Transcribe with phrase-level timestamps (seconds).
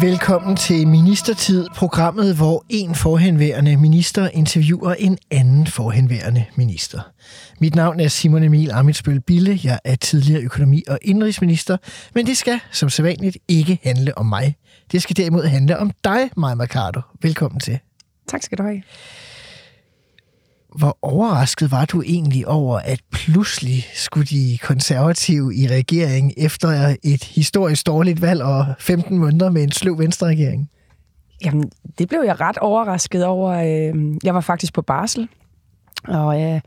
[0.00, 7.00] Velkommen til Ministertid, programmet, hvor en forhenværende minister interviewer en anden forhenværende minister.
[7.60, 9.60] Mit navn er Simon Emil Amitsbøl Bille.
[9.64, 11.76] Jeg er tidligere økonomi- og indrigsminister,
[12.14, 14.54] men det skal som sædvanligt ikke handle om mig.
[14.92, 17.00] Det skal derimod handle om dig, Maja Mercado.
[17.22, 17.78] Velkommen til.
[18.28, 18.82] Tak skal du have.
[20.78, 27.24] Hvor overrasket var du egentlig over, at pludselig skulle de konservative i regering efter et
[27.24, 30.70] historisk dårligt valg og 15 måneder med en sløv venstreregering?
[31.44, 33.50] Jamen, det blev jeg ret overrasket over.
[33.50, 35.28] Øh, jeg var faktisk på barsel,
[36.08, 36.62] og jeg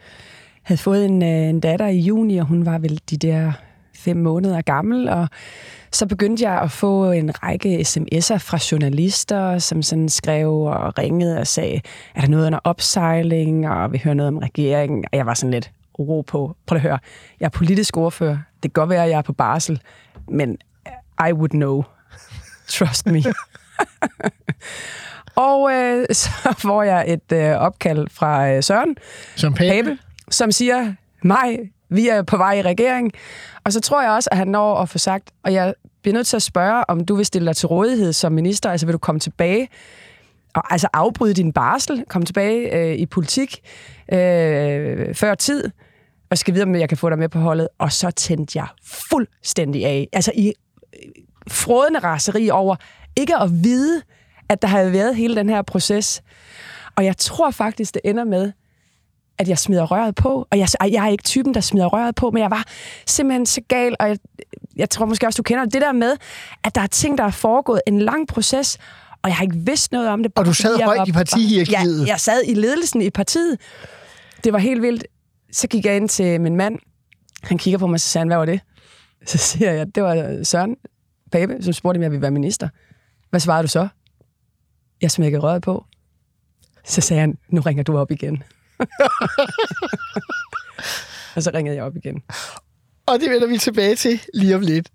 [0.63, 3.51] havde fået en, øh, en datter i juni, og hun var vel de der
[3.95, 5.27] fem måneder gammel, og
[5.91, 11.39] så begyndte jeg at få en række sms'er fra journalister, som sådan skrev og ringede
[11.39, 11.81] og sagde,
[12.15, 15.51] er der noget under opsejling, og vi hører noget om regeringen, og jeg var sådan
[15.51, 16.55] lidt ro på.
[16.65, 16.99] Prøv at høre,
[17.39, 18.37] jeg er politisk ordfører.
[18.63, 19.81] Det kan godt være, at jeg er på barsel,
[20.29, 20.57] men
[21.29, 21.83] I would know.
[22.67, 23.23] Trust me.
[25.35, 28.95] og øh, så får jeg et øh, opkald fra øh, Søren
[29.35, 29.69] Som Pape?
[29.69, 29.97] Pape,
[30.29, 31.57] som siger, nej,
[31.93, 33.11] vi er på vej i regering.
[33.63, 36.27] Og så tror jeg også, at han når at få sagt, og jeg bliver nødt
[36.27, 38.97] til at spørge, om du vil stille dig til rådighed som minister, altså vil du
[38.97, 39.69] komme tilbage
[40.53, 43.59] og altså afbryde din barsel, komme tilbage øh, i politik
[44.13, 45.69] øh, før tid,
[46.29, 47.67] og skal vide, om jeg kan få dig med på holdet.
[47.79, 50.07] Og så tændte jeg fuldstændig af.
[50.13, 51.09] Altså i øh,
[51.47, 52.75] frådende raseri over
[53.15, 54.01] ikke at vide,
[54.49, 56.23] at der havde været hele den her proces.
[56.95, 58.51] Og jeg tror faktisk, det ender med,
[59.37, 60.47] at jeg smider røret på.
[60.51, 62.65] Og jeg, jeg er ikke typen, der smider røret på, men jeg var
[63.07, 64.17] simpelthen så gal, og jeg,
[64.75, 66.17] jeg tror måske også, du kender det der med,
[66.63, 68.77] at der er ting, der er foregået en lang proces,
[69.23, 70.31] og jeg har ikke vidst noget om det.
[70.35, 72.01] Og du sad jeg højt var- i partihierarkiet.
[72.05, 73.57] Ja, jeg sad i ledelsen i partiet.
[74.43, 75.05] Det var helt vildt.
[75.51, 76.79] Så gik jeg ind til min mand.
[77.43, 78.59] Han kigger på mig, og så siger han, hvad var det?
[79.25, 80.75] Så siger jeg, det var Søren
[81.31, 82.69] Pape, som spurgte, om jeg ville være minister.
[83.29, 83.87] Hvad svarede du så?
[85.01, 85.85] Jeg smækkede røret på.
[86.85, 88.43] Så sagde han, nu ringer du op igen.
[91.35, 92.23] og så ringede jeg op igen.
[93.05, 94.89] Og det vender vi tilbage til lige om lidt.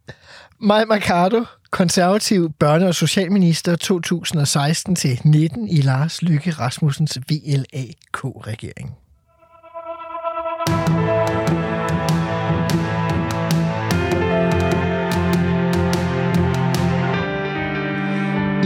[0.61, 3.77] Maja Mercado, konservativ børne- og socialminister
[5.67, 8.97] 2016-19 i Lars Lykke Rasmussens VLAK-regering.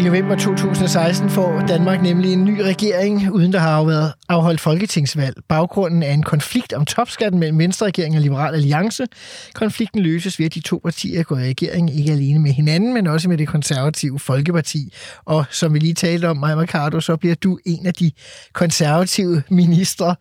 [0.03, 5.37] I november 2016 får Danmark nemlig en ny regering, uden der har været afholdt folketingsvalg.
[5.49, 9.07] Baggrunden er en konflikt om topskatten mellem Venstre-regeringen og Liberal Alliance.
[9.55, 13.07] Konflikten løses ved, at de to partier går i regering ikke alene med hinanden, men
[13.07, 14.93] også med det konservative Folkeparti.
[15.25, 18.11] Og som vi lige talte om, Maja Mercado, så bliver du en af de
[18.53, 20.17] konservative ministre.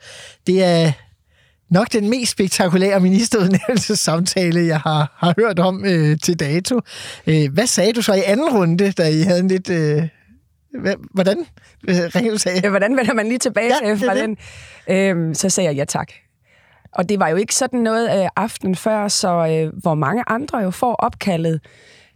[0.48, 0.92] Det er
[1.72, 6.82] nok den mest spektakulære ministerudnævnelsessamtale, jeg har, har hørt om øh, til dato.
[7.28, 9.70] Øh, hvad sagde du så i anden runde, da I havde en lidt...
[9.70, 10.04] Øh,
[11.14, 11.38] hvordan
[11.88, 12.70] øh, sagde?
[12.70, 14.24] Hvordan vender man lige tilbage Ja, er fra det.
[14.24, 14.38] den?
[14.96, 16.12] Øhm, så sagde jeg ja tak.
[16.92, 20.58] Og det var jo ikke sådan noget øh, aftenen før, så øh, hvor mange andre
[20.58, 21.60] jo får opkaldet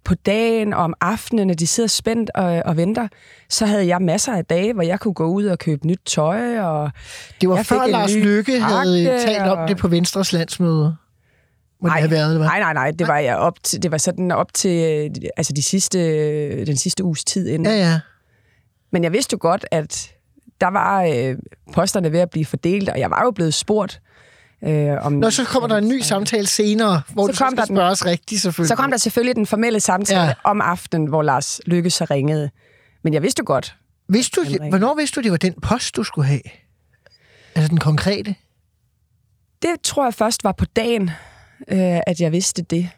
[0.06, 3.08] på dagen og om aftenen, at de sidder spændt og, og venter,
[3.50, 6.60] så havde jeg masser af dage, hvor jeg kunne gå ud og købe nyt tøj.
[6.60, 6.92] Og
[7.42, 10.96] Det var før Lars Lykke havde talt om det på Venstres landsmøde.
[11.82, 12.48] Må det have været, eller hvad?
[12.48, 15.64] nej, nej, nej, det var jeg op til, det var sådan op til altså de
[15.64, 17.66] sidste, den sidste uges tid inden.
[17.66, 18.00] Ja, ja.
[18.92, 20.12] Men jeg vidste jo godt, at
[20.62, 21.36] der var øh,
[21.74, 24.02] posterne ved at blive fordelt, og jeg var jo blevet spurgt
[24.64, 25.14] øh, om...
[25.14, 27.66] Nå, så kommer der en ny samtale senere, hvor Så du så kom skal der
[27.66, 27.76] den.
[27.76, 28.70] spørges rigtigt, selvfølgelig.
[28.70, 30.34] Så kom der selvfølgelig den formelle samtale Ja.
[30.44, 32.50] om aftenen, hvor Lars Lykke så ringede.
[33.04, 33.76] Men jeg vidste jo godt.
[34.10, 34.72] Vidste du, Henrik.
[34.72, 36.42] hvornår vidste du, det var den post, du skulle have?
[37.56, 38.36] Altså den konkrete?
[39.62, 41.10] Det tror jeg først var på dagen,
[41.68, 42.90] øh, at jeg vidste det.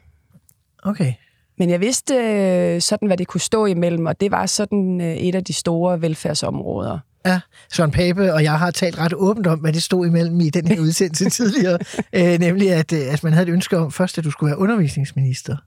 [0.83, 1.13] Okay.
[1.57, 5.15] Men jeg vidste øh, sådan, hvad det kunne stå imellem, og det var sådan øh,
[5.15, 6.99] et af de store velfærdsområder.
[7.27, 7.39] Ja,
[7.73, 10.67] Søren Pape og jeg har talt ret åbent om, hvad det stod imellem i den
[10.67, 11.79] her udsendelse tidligere.
[12.13, 14.59] Øh, nemlig, at, øh, at man havde et ønske om først, at du skulle være
[14.59, 15.57] undervisningsminister.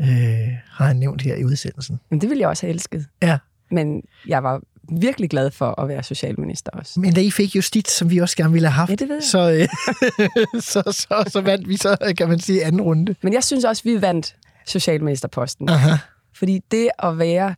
[0.00, 0.06] Øh,
[0.70, 2.00] har han nævnt her i udsendelsen.
[2.10, 3.06] Men det ville jeg også have elsket.
[3.22, 3.38] Ja.
[3.70, 4.60] Men jeg var
[5.00, 7.00] virkelig glad for at være socialminister også.
[7.00, 9.68] Men da I fik justits, som vi også gerne ville have haft, Ja, så, øh,
[10.72, 13.14] så, så, så vandt vi så, kan man sige, anden runde.
[13.22, 14.36] Men jeg synes også, vi vandt
[14.66, 15.68] socialministerposten.
[15.68, 15.96] Aha.
[16.34, 17.54] Fordi det at være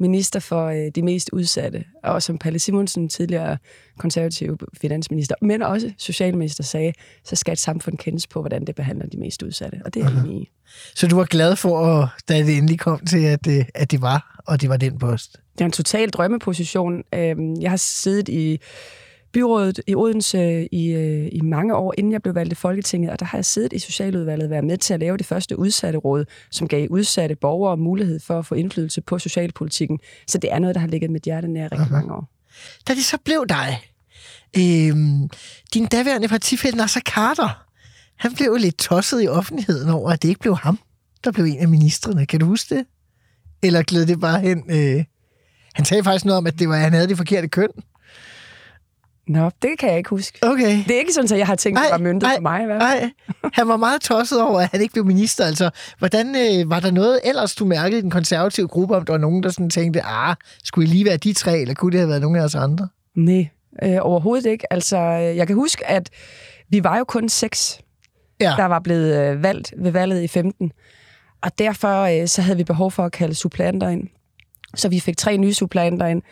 [0.00, 1.84] minister for øh, de mest udsatte.
[2.04, 3.58] Og som Palle Simonsen, tidligere
[3.98, 6.92] konservativ finansminister, men også socialminister, sagde,
[7.24, 9.80] så skal et samfund kendes på, hvordan det behandler de mest udsatte.
[9.84, 10.50] Og det er jeg enig i.
[10.94, 14.42] Så du var glad for, da det endelig kom til, at det, at det var,
[14.46, 15.36] og det var den post?
[15.52, 17.02] Det er en total drømmeposition.
[17.14, 18.60] Øhm, Jeg har siddet i
[19.32, 23.20] byrådet i Odense i, øh, i mange år, inden jeg blev valgt i Folketinget, og
[23.20, 26.24] der har jeg siddet i Socialudvalget, været med til at lave det første udsatte råd,
[26.50, 29.98] som gav udsatte borgere mulighed for at få indflydelse på socialpolitikken.
[30.26, 32.30] Så det er noget, der har ligget mit hjerte nær rigtig mange år.
[32.88, 33.80] Da det så blev dig,
[34.56, 35.28] øhm,
[35.74, 37.64] din daværende partifælle Nasser Carter,
[38.16, 40.78] han blev jo lidt tosset i offentligheden over, at det ikke blev ham,
[41.24, 42.26] der blev en af ministerne.
[42.26, 42.86] Kan du huske det?
[43.62, 44.62] Eller gled det bare hen?
[44.68, 45.04] Øh...
[45.74, 47.68] Han sagde faktisk noget om, at det var, at han havde det forkerte køn.
[49.30, 50.38] Nå, det kan jeg ikke huske.
[50.42, 50.84] Okay.
[50.88, 52.62] Det er ikke sådan, at jeg har tænkt, at det var myndet mig.
[52.62, 53.00] i hvert fald.
[53.00, 55.44] Nej, han var meget tosset over, at han ikke blev minister.
[55.44, 59.12] Altså, hvordan, øh, var der noget ellers, du mærkede i den konservative gruppe, om der
[59.12, 62.00] var nogen, der sådan tænkte, ah, skulle I lige være de tre, eller kunne det
[62.00, 62.88] have været nogen af os andre?
[63.16, 63.48] Nej,
[63.82, 64.72] øh, overhovedet ikke.
[64.72, 66.10] Altså, øh, jeg kan huske, at
[66.68, 67.80] vi var jo kun seks,
[68.40, 68.54] Ja.
[68.56, 70.72] der var blevet øh, valgt ved valget i 15.
[71.42, 74.02] Og derfor øh, så havde vi behov for at kalde suppleanter ind.
[74.74, 76.22] Så vi fik tre nye suppleanter ind.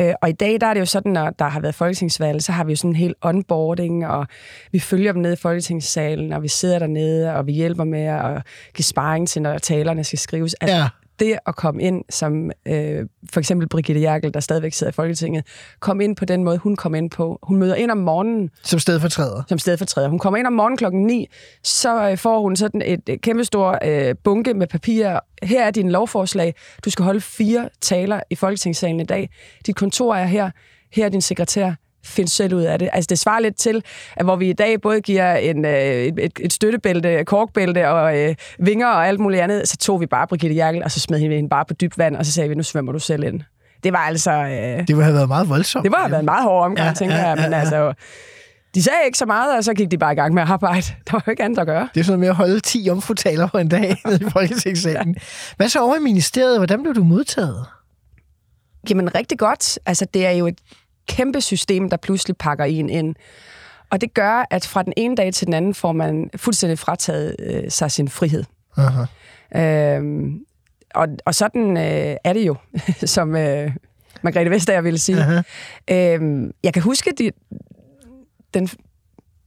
[0.00, 2.52] Øh, og i dag der er det jo sådan, når der har været folketingsvalg, så
[2.52, 4.26] har vi jo sådan en hel onboarding, og
[4.72, 8.42] vi følger dem ned i folketingssalen, og vi sidder dernede, og vi hjælper med at
[8.74, 10.54] give sparring til, når talerne skal skrives.
[10.60, 10.88] Altså, Ja
[11.20, 15.44] det at komme ind som øh, for eksempel Brigitte Jerkel, der stadigvæk sidder i Folketinget,
[15.80, 17.38] kom ind på den måde, hun kom ind på.
[17.42, 19.42] Hun møder ind om morgenen, Som stedfortræder.
[19.48, 20.08] som stedfortræder.
[20.08, 21.26] Hun kommer ind om morgenen klokken 9,
[21.64, 25.20] så øh, får hun sådan et øh, kæmpestor øh, bunke med papirer.
[25.42, 26.54] Her er din lovforslag.
[26.84, 29.30] Du skal holde fire taler i Folketingssalen i dag.
[29.66, 30.50] Dit kontor er her.
[30.92, 31.72] Her er din sekretær.
[32.04, 32.88] Find selv ud af det.
[32.92, 33.82] Altså, det svarer lidt til,
[34.16, 38.18] at hvor vi i dag både giver en, øh, et, et, et støttebælte, korkbælte og
[38.18, 41.18] øh, vinger og alt muligt andet, så tog vi bare Brigitte Jerkel, og så smed
[41.28, 43.40] vi hende bare på dybt vand, og så sagde vi, nu svømmer du selv ind.
[43.82, 44.30] Det var altså...
[44.32, 45.84] Øh, Det ville have været meget voldsomt.
[45.84, 47.36] det var været en meget hård omgang, Ja, ja, tænker ja, jeg.
[47.36, 47.60] Men ja, ja.
[47.60, 47.92] altså,
[48.74, 50.82] de sagde ikke så meget, og så gik de bare i gang med at arbejde.
[51.06, 51.88] Der var jo ikke andet at gøre.
[51.94, 53.90] Det er sådan med at holde 10 jomfrutaler på en dag
[54.20, 55.16] i Folketingssalen.
[55.56, 56.58] Hvad så over i ministeriet?
[56.58, 57.66] Hvordan blev du modtaget?
[58.90, 59.78] Jamen rigtig godt.
[59.86, 60.58] Altså, det er jo et
[61.08, 63.14] kæmpe system, der pludselig pakker en ind.
[63.90, 67.36] Og det gør, at fra den ene dag til den anden får man fuldstændig frataget
[67.38, 68.44] øh, sig sin frihed.
[68.76, 69.04] Aha.
[69.96, 70.40] Øhm,
[70.94, 72.56] og, og sådan øh, er det jo,
[73.04, 73.70] som øh,
[74.22, 75.18] Margrethe Vestager ville sige.
[75.18, 75.42] Aha.
[75.90, 77.30] Øhm, jeg kan huske, de,
[78.54, 78.68] den,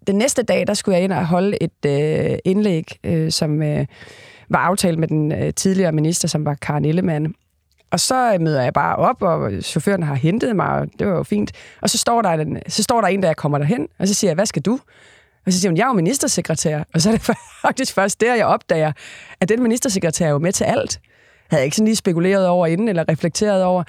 [0.07, 3.85] den næste dag, der skulle jeg ind og holde et øh, indlæg, øh, som øh,
[4.49, 7.33] var aftalt med den øh, tidligere minister, som var Karen Ellemann.
[7.95, 11.23] Og så møder jeg bare op, og chaufføren har hentet mig, og det var jo
[11.23, 11.51] fint.
[11.81, 14.29] Og så står der en, så står der en der kommer derhen, og så siger
[14.29, 14.79] jeg, hvad skal du?
[15.45, 16.83] Og så siger hun, jeg er jo ministersekretær.
[16.93, 17.21] Og så er det
[17.65, 18.91] faktisk først der, jeg opdager,
[19.39, 20.99] at den ministersekretær er jo med til alt.
[21.49, 23.83] Havde jeg ikke sådan lige spekuleret over inden, eller reflekteret over.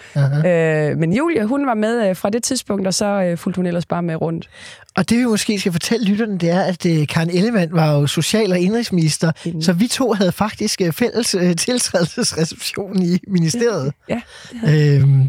[0.46, 3.66] Øh, men Julia, hun var med øh, fra det tidspunkt, og så øh, fulgte hun
[3.66, 4.48] ellers bare med rundt.
[4.96, 8.06] Og det vi måske skal fortælle lytterne, det er, at øh, Karen Ellemann var jo
[8.06, 9.62] social- og indrigsminister, Mhm.
[9.62, 13.92] så vi to havde faktisk øh, fælles øh, tiltrædelsesreception i ministeriet.
[14.08, 14.20] Ja,
[14.68, 15.28] Øhm,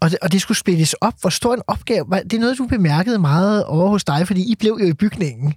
[0.00, 1.14] og, det, og det skulle splittes op.
[1.20, 2.04] Hvor stor en opgave?
[2.08, 4.92] Var, det er noget, du bemærkede meget over hos dig, fordi I blev jo i
[4.92, 5.54] bygningen.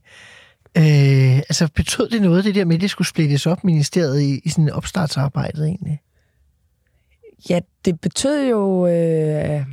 [0.78, 4.42] Øh, altså betød det noget, det der med, at det skulle splittes op, ministeriet, i,
[4.44, 6.02] i sådan opstartsarbejdet egentlig?
[7.50, 8.88] ja det betød jo...
[8.88, 9.66] Øh,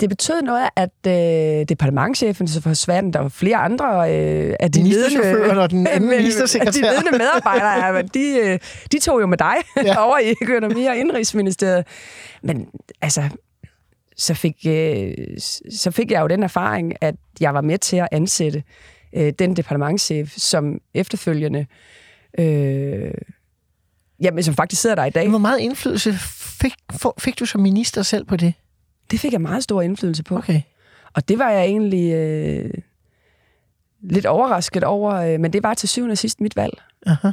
[0.00, 3.14] det betød noget, at øh, departementchefen så forsvandt.
[3.14, 6.70] Der var flere andre øh, af de Ministerchaufføren og den anden ministersekretær.
[6.70, 8.58] De ledende medarbejdere, ja, de, øh,
[8.92, 10.00] de tog jo med dig ja.
[10.06, 11.86] over i økonomi- og indrigsministeriet.
[12.42, 12.66] Men
[13.00, 13.22] altså,
[14.16, 15.14] så fik, øh,
[15.70, 18.62] så fik jeg jo den erfaring, at jeg var med til at ansætte
[19.12, 21.66] øh, den departementchef, som efterfølgende...
[22.38, 23.14] Øh,
[24.20, 25.28] jamen, som faktisk sidder der i dag.
[25.28, 26.12] Hvor meget indflydelse
[26.60, 28.54] fik, for, fik du som minister selv på det?
[29.10, 30.36] Det fik jeg meget stor indflydelse på.
[30.36, 30.62] Okay.
[31.14, 32.70] Og det var jeg egentlig øh,
[34.02, 36.82] lidt overrasket over, øh, men det var til syvende og sidst mit valg.
[37.06, 37.30] Aha.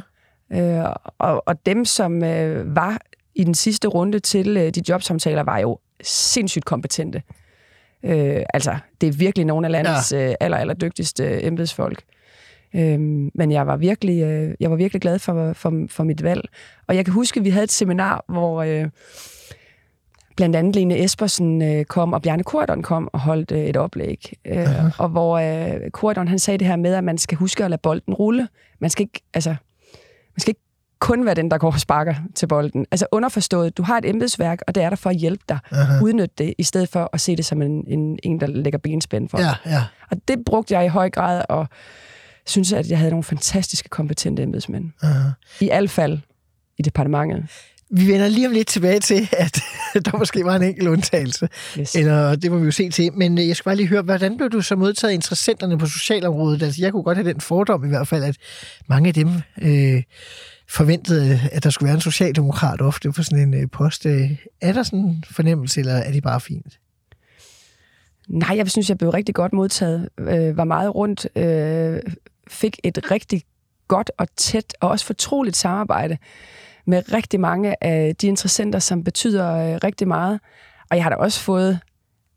[0.52, 3.00] Øh, og, og dem, som øh, var
[3.34, 7.22] i den sidste runde til øh, de jobsamtaler, var jo sindssygt kompetente.
[8.02, 10.28] Øh, altså, det er virkelig nogle af landets ja.
[10.28, 12.02] øh, aller, aller dygtigste øh, embedsfolk.
[12.74, 13.00] Øh,
[13.34, 16.48] men jeg var virkelig, øh, jeg var virkelig glad for, for, for mit valg.
[16.86, 18.88] Og jeg kan huske, at vi havde et seminar, hvor øh,
[20.36, 24.32] blandt andet Lene Espersen øh, kom, og Bjarne Kordon kom og holdt øh, et oplæg.
[24.44, 24.66] Øh,
[24.98, 27.80] og hvor øh, Kordon, han sagde det her med, at man skal huske at lade
[27.82, 28.48] bolden rulle.
[28.78, 29.50] Man skal ikke, altså,
[30.34, 30.60] man skal ikke
[31.00, 32.86] kun være den, der går og sparker til bolden.
[32.90, 35.58] Altså underforstået, du har et embedsværk, og det er der for at hjælpe dig.
[35.70, 36.02] Aha.
[36.02, 39.28] Udnytte det, i stedet for at se det som en, en, en der lægger benspænd
[39.28, 39.38] for.
[39.38, 39.84] Ja, ja.
[40.10, 41.68] Og det brugte jeg i høj grad, og
[42.46, 44.90] synes, at jeg havde nogle fantastiske, kompetente embedsmænd.
[45.02, 45.28] Aha.
[45.60, 46.18] I alle fald
[46.78, 47.44] i departementet.
[47.92, 49.60] Vi vender lige om lidt tilbage til, at
[50.04, 51.48] der måske var en enkelt undtagelse.
[51.78, 51.94] Yes.
[51.94, 53.12] Eller det må vi jo se til.
[53.12, 56.62] Men øh, jeg skal bare lige høre, hvordan blev du så modtaget interessenterne på socialområdet?
[56.62, 58.36] Altså, jeg kunne godt have den fordom i hvert fald, at
[58.88, 59.28] mange af dem
[59.62, 60.02] øh,
[60.68, 64.06] forventede, at der skulle være en socialdemokrat ofte på sådan en øh, post.
[64.06, 64.30] Øh,
[64.60, 66.78] er der sådan en fornemmelse, eller er det bare fint?
[68.28, 70.08] Nej, jeg synes, jeg blev rigtig godt modtaget.
[70.18, 71.26] Øh, var meget rundt.
[71.36, 72.00] Øh,
[72.48, 73.42] fik et rigtig
[73.88, 76.18] godt og tæt og også fortroligt samarbejde
[76.90, 80.40] med rigtig mange af de interessenter, som betyder øh, rigtig meget.
[80.90, 81.78] Og jeg har da også fået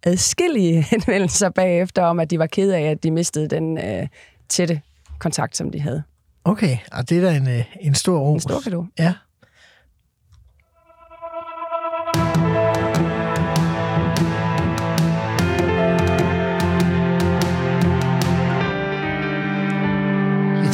[0.04, 4.08] adskillige henvendelser bagefter om, at de var ked af, at de mistede den øh,
[4.50, 4.82] tætte
[5.20, 6.04] kontakt, som de havde.
[6.46, 8.34] Okay, og det er da en, øh, en stor ros.
[8.44, 8.86] En stor kado.
[9.00, 9.14] Ja.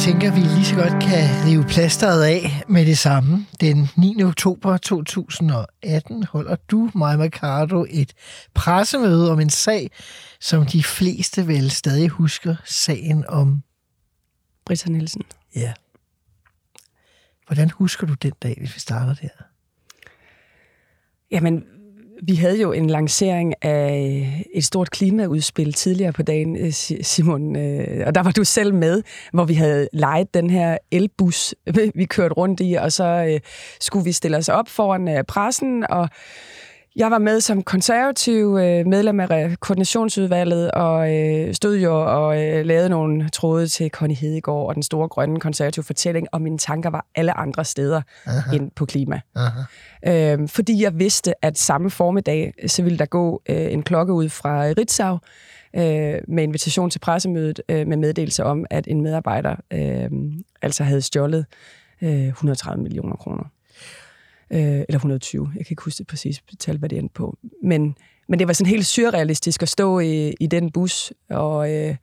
[0.00, 3.46] Tænker, vi lige så godt kan rive plasteret af med det samme.
[3.60, 4.22] Den 9.
[4.22, 8.12] oktober 2018 holder du, Maja Mercado, et
[8.54, 9.90] pressemøde om en sag,
[10.40, 13.62] som de fleste vel stadig husker, sagen om...
[14.66, 15.22] Britta Nielsen.
[15.54, 15.72] Ja.
[17.46, 19.28] Hvordan husker du den dag, hvis vi starter der?
[21.30, 21.64] Jamen,
[22.22, 26.72] vi havde jo en lancering af et stort klimaudspil tidligere på dagen, øh,
[27.02, 31.54] Simon, øh, og der var du selv med, hvor vi havde lejet den her elbus,
[31.94, 33.40] vi kørte rundt i, og så øh,
[33.80, 36.08] skulle vi stille os op foran pressen, og
[36.96, 42.66] jeg var med som konservativ øh, medlem af koordinationsudvalget, og øh, stod jo og øh,
[42.66, 46.90] lavede nogle tråde til Connie Hedegaard og den store grønne konservative fortælling, og mine tanker
[46.90, 48.56] var alle andre steder Aha.
[48.56, 49.20] end på klima.
[49.36, 50.32] Aha.
[50.32, 54.28] Øhm, fordi jeg vidste, at samme formiddag, så ville der gå øh, en klokke ud
[54.28, 55.18] fra Ritzau
[55.76, 60.10] øh, med invitation til pressemødet øh, med meddelelse om, at en medarbejder øh,
[60.62, 61.46] altså havde stjålet
[62.02, 63.44] øh, 130 millioner kroner.
[64.52, 67.38] Øh, eller 120, jeg kan ikke huske det præcis tal, hvad det endte på.
[67.62, 67.96] Men,
[68.28, 71.96] men det var sådan helt surrealistisk at stå i, i den bus, og, øh,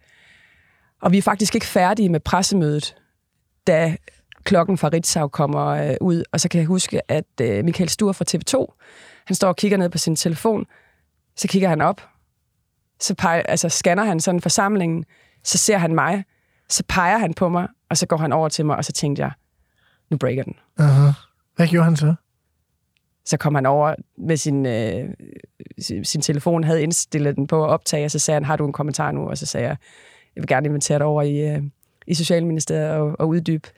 [1.02, 2.96] og vi er faktisk ikke færdige med pressemødet,
[3.68, 3.98] da
[4.44, 8.12] klokken fra Ritzau kommer øh, ud, og så kan jeg huske, at øh, Michael Stur
[8.12, 8.76] fra TV2,
[9.26, 10.66] han står og kigger ned på sin telefon,
[11.36, 12.02] så kigger han op,
[13.00, 15.06] så peger, altså scanner han sådan forsamlingen,
[15.44, 16.24] så ser han mig,
[16.70, 19.22] så peger han på mig, og så går han over til mig, og så tænkte
[19.22, 19.32] jeg,
[20.10, 20.54] nu breaker den.
[20.78, 21.12] Aha.
[21.56, 22.16] Hvad gjorde han så?
[23.28, 25.10] Så kom han over med sin, øh,
[25.80, 28.66] sin, sin telefon, havde indstillet den på at optage, og så sagde han, har du
[28.66, 29.30] en kommentar nu?
[29.30, 29.78] Og så sagde jeg,
[30.36, 31.64] jeg vil gerne invitere dig over i, øh,
[32.08, 33.70] i Socialministeriet og, og uddybe,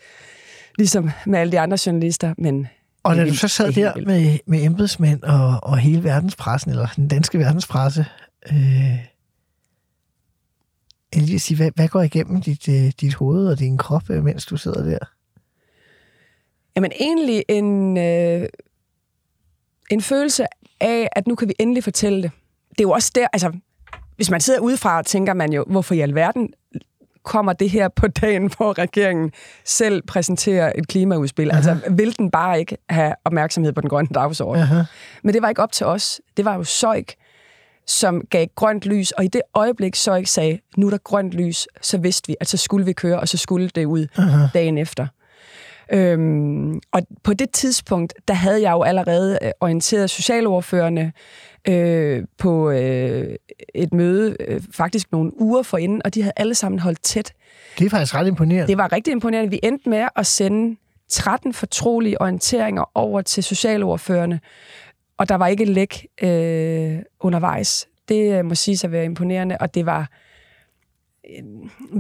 [0.78, 2.68] ligesom med alle de andre journalister, men
[3.04, 6.88] Og da du så sad er der med, med embedsmænd og, og hele verdenspressen, eller
[6.96, 8.06] den danske verdenspresse,
[8.52, 9.06] øh,
[11.14, 14.46] at sige, hvad, hvad går igennem dit, øh, dit hoved og din krop, øh, mens
[14.46, 14.98] du sidder der?
[16.76, 18.48] Jamen egentlig en, øh,
[19.90, 20.46] en følelse
[20.82, 22.32] af, at nu kan vi endelig fortælle det.
[22.70, 23.52] Det er jo også der, altså,
[24.16, 26.54] hvis man sidder udefra, tænker man jo, hvorfor i alverden
[27.24, 29.32] kommer det her på dagen, hvor regeringen
[29.66, 31.52] selv præsenterer et klimaudspil.
[31.52, 34.64] Altså, vil den bare ikke have opmærksomhed på den grønne dagsorden?
[34.64, 34.84] Aha.
[35.24, 36.22] Men det var ikke op til os.
[36.38, 37.16] Det var jo Søjk,
[37.88, 41.68] som gav grønt lys, og i det øjeblik Søjk sagde, nu er der grønt lys,
[41.82, 44.48] så vidste vi, at så skulle vi køre, og så skulle det ud Aha.
[44.54, 45.08] dagen efter.
[45.92, 51.12] Øhm, og på det tidspunkt, der havde jeg jo allerede øh, orienteret socialordførende
[51.68, 53.36] øh, på øh,
[53.76, 57.34] et møde, øh, faktisk nogle uger forinden, og de havde alle sammen holdt tæt.
[57.80, 58.68] Det er faktisk ret imponerende.
[58.68, 59.50] Det var rigtig imponerende.
[59.50, 60.78] Vi endte med at sende
[61.10, 64.40] 13 fortrolige orienteringer over til socialordførende,
[65.18, 67.88] og der var ikke læk øh, undervejs.
[68.10, 70.10] Det øh, må sige at være imponerende, og det var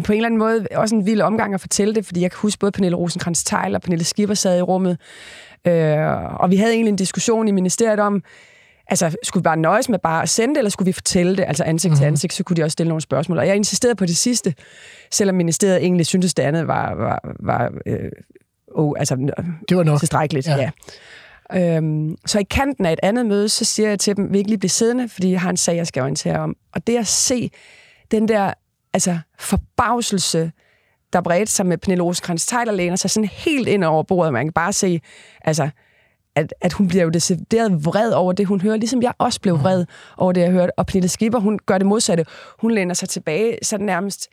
[0.06, 2.38] på en eller anden måde også en vild omgang at fortælle det, fordi jeg kan
[2.42, 4.98] huske både Pernille rosenkrantz teil og Pernille Skipper sad i rummet,
[5.68, 8.24] øh, og vi havde egentlig en diskussion i ministeriet om,
[8.88, 11.46] altså, skulle vi bare nøjes med bare at sende det, eller skulle vi fortælle det,
[11.48, 13.38] altså ansigt til ansigt, så kunne de også stille nogle spørgsmål.
[13.38, 14.56] Og jeg insisterede på det sidste,
[15.12, 18.12] selvom ministeriet egentlig syntes, det andet var, var, var øh,
[18.76, 19.16] oh, altså,
[19.70, 20.00] Det var nok.
[20.00, 20.48] tilstrækkeligt.
[20.48, 20.56] Ja.
[20.56, 20.62] Ja.
[21.54, 21.76] Ja.
[21.78, 24.50] Øhm, så i kanten af et andet møde, så siger jeg til dem, vi ikke
[24.50, 26.56] lige blive siddende, fordi jeg har en sag, jeg skal orientere om.
[26.74, 27.52] Og det at se
[28.12, 28.54] den der
[29.00, 30.51] altså, forbavselse,
[31.13, 34.34] der bredte sig med Pernille rosenkrantz Tejler læner sig sådan helt ind over bordet.
[34.34, 35.01] Man kan bare se,
[35.41, 35.70] altså,
[36.36, 39.60] at, at hun bliver jo decideret vred over det, hun hører, ligesom jeg også blev
[39.60, 39.86] vred
[40.18, 40.79] over det, jeg hørte.
[40.79, 42.25] Og Pernille Skipper, hun gør det modsatte.
[42.60, 44.29] Hun læner sig tilbage, sådan nærmest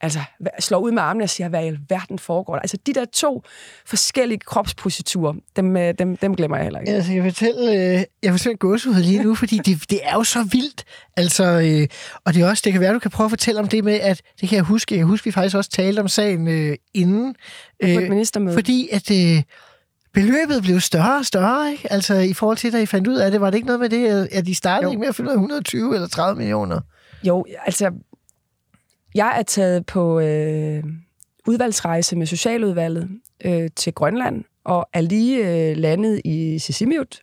[0.00, 0.20] altså,
[0.60, 2.60] slår ud med armene og siger, hvad i alverden foregår der?
[2.60, 3.42] Altså, de der to
[3.86, 6.92] forskellige kropspositurer, dem, øh, dem, dem glemmer jeg heller ikke.
[6.92, 10.48] Altså, jeg fortælle, øh, jeg simpelthen gåsehud lige nu, fordi det, det er jo så
[10.52, 10.84] vildt.
[11.16, 11.88] Altså, øh,
[12.24, 14.00] og det er også, det kan være, du kan prøve at fortælle om det med,
[14.00, 16.76] at det kan jeg huske, jeg kan huske, vi faktisk også talte om sagen øh,
[16.94, 17.34] inden.
[17.82, 18.54] På et ministermøde.
[18.54, 19.42] Fordi at øh,
[20.14, 21.92] beløbet blev større og større, ikke?
[21.92, 23.88] Altså i forhold til, da I fandt ud af det, var det ikke noget med
[23.88, 24.90] det, at de startede Jo.
[24.90, 26.80] ikke med at finde ud af 120 eller 30 millioner?
[27.24, 27.90] Jo, altså,
[29.14, 30.84] jeg er taget på øh,
[31.46, 33.08] udvalgsrejse med Socialudvalget
[33.44, 37.22] øh, til Grønland, og er lige øh, landet i Sisimiut,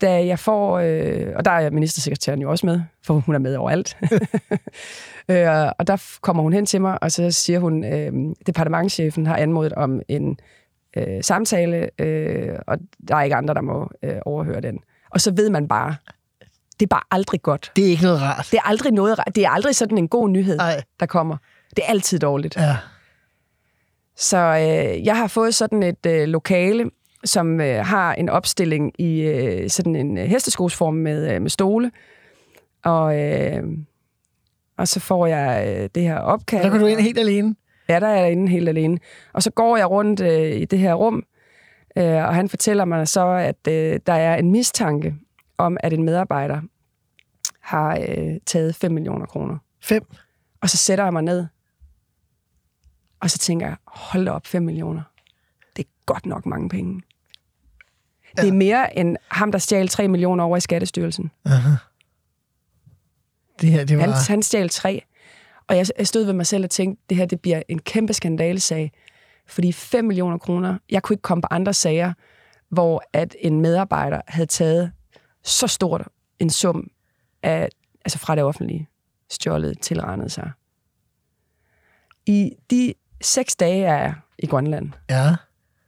[0.00, 3.56] da jeg får, øh, og der er ministersekretæren jo også med, for hun er med
[3.56, 3.96] overalt.
[5.30, 5.48] øh,
[5.78, 8.12] og der kommer hun hen til mig, og så siger hun, øh,
[8.46, 10.38] departementchefen har anmodet om en
[10.96, 14.78] øh, samtale, øh, og der er ikke andre, der må øh, overhøre den.
[15.10, 15.96] Og så ved man bare,
[16.80, 17.72] det er bare aldrig godt.
[17.76, 18.48] Det er ikke noget rart.
[18.50, 20.82] Det er aldrig noget, det er aldrig sådan en god nyhed, Nej.
[21.00, 21.36] der kommer.
[21.76, 22.56] Det er altid dårligt.
[22.56, 22.76] Ja.
[24.16, 26.90] Så øh, jeg har fået sådan et øh, lokale,
[27.24, 31.90] som øh, har en opstilling i øh, sådan en øh, hesteskosform med, øh, med stole.
[32.84, 33.62] Og, øh,
[34.78, 36.62] og så får jeg øh, det her opkald.
[36.62, 37.54] Der går du ind helt alene.
[37.88, 38.98] Ja, der er jeg inde helt alene.
[39.32, 41.24] Og så går jeg rundt øh, i det her rum,
[41.98, 45.14] øh, og han fortæller mig så, at øh, der er en mistanke
[45.58, 46.60] om, at en medarbejder
[47.60, 49.58] har øh, taget 5 millioner kroner.
[49.82, 50.02] Fem.
[50.60, 51.46] Og så sætter jeg mig ned,
[53.20, 55.02] og så tænker jeg, hold da op, 5 millioner.
[55.76, 57.02] Det er godt nok mange penge.
[58.36, 58.42] Ja.
[58.42, 61.30] Det er mere end ham, der stjal 3 millioner over i Skattestyrelsen.
[63.60, 64.02] Det her, det var...
[64.02, 65.02] Han, han stjal 3.
[65.68, 68.12] Og jeg, jeg stod ved mig selv og tænkte, det her det bliver en kæmpe
[68.12, 68.92] skandalesag.
[69.46, 72.12] Fordi 5 millioner kroner, jeg kunne ikke komme på andre sager,
[72.68, 74.92] hvor at en medarbejder havde taget
[75.46, 76.02] så stort
[76.38, 76.90] en sum
[77.42, 77.68] af,
[78.04, 78.88] altså fra det offentlige,
[79.30, 80.50] stjålet tilregnet sig.
[82.26, 85.36] I de seks dage, jeg er i Grønland, Ja.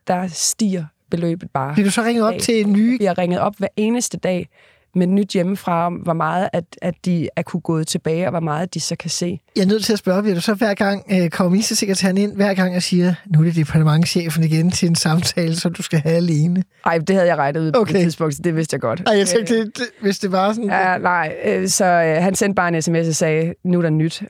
[0.06, 1.74] der stiger beløbet bare.
[1.74, 2.40] Bliver du så ringet op dag.
[2.40, 2.98] til en ny...
[2.98, 4.48] Vi har ringet op hver eneste dag
[4.94, 8.74] med nyt hjemmefra hvor meget at, at de er kunne gå tilbage, og hvor meget
[8.74, 9.40] de så kan se.
[9.56, 12.34] Jeg er nødt til at spørge, bliver du så hver gang øh, kommer ministersekretæren ind,
[12.36, 15.98] hver gang jeg siger, nu er det departementchefen igen til en samtale, som du skal
[16.00, 16.64] have alene?
[16.86, 17.92] Ej, det havde jeg regnet ud på Okay.
[17.94, 19.02] det tidspunkt, så det vidste jeg godt.
[19.06, 20.70] Ej, jeg tænkte, det, det, hvis det var sådan...
[20.70, 23.90] Ja, nej, øh, så øh, han sendte bare en sms og sagde, nu er der
[23.90, 24.22] nyt.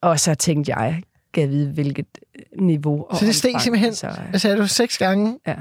[0.00, 1.02] Og så tænkte jeg,
[1.34, 2.06] kan jeg vide, hvilket
[2.60, 5.38] niveau og så det steg omfang, simpelthen, Så, øh, hvad sagde du, seks gange?
[5.46, 5.54] ja,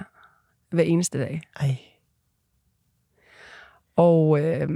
[0.71, 1.41] hver eneste dag.
[1.59, 1.75] Ej.
[3.95, 4.69] Og øh,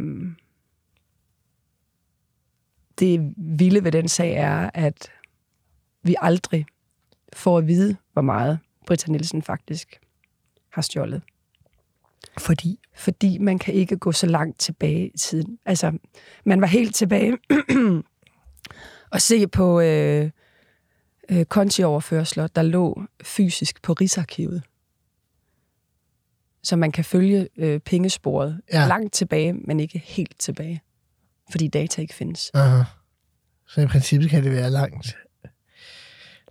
[2.99, 5.11] det vilde ved den sag er, at
[6.03, 6.65] vi aldrig
[7.33, 9.99] får at vide, hvor meget Britta Nielsen faktisk
[10.69, 11.21] har stjålet.
[12.39, 12.79] Fordi?
[12.95, 15.59] Fordi man kan ikke gå så langt tilbage i tiden.
[15.65, 15.97] Altså,
[16.45, 17.37] man var helt tilbage
[19.13, 20.29] og se på øh,
[21.29, 24.63] øh, kontioverførsler, der lå fysisk på Rigsarkivet.
[26.65, 28.81] Så man kan følge øh, pengesporet Ja.
[28.81, 28.87] ja.
[28.87, 30.81] langt tilbage, men ikke helt tilbage.
[31.51, 32.51] Fordi data ikke findes.
[32.53, 32.83] Aha.
[33.67, 35.17] Så i princippet kan det være langt,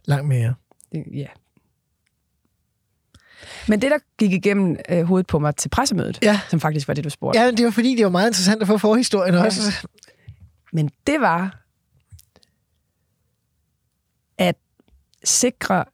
[0.05, 0.55] langt mere.
[0.93, 1.27] Det- Ja.
[3.69, 6.41] Men det, der gik igennem øh, hovedet på mig til pressemødet, Ja.
[6.51, 8.63] som faktisk var det, du spurgte, Ja, men det var fordi, det var meget interessant
[8.63, 9.87] at få forhistorien også.
[10.73, 11.61] Men det var
[14.39, 14.57] at
[15.25, 15.85] sikre,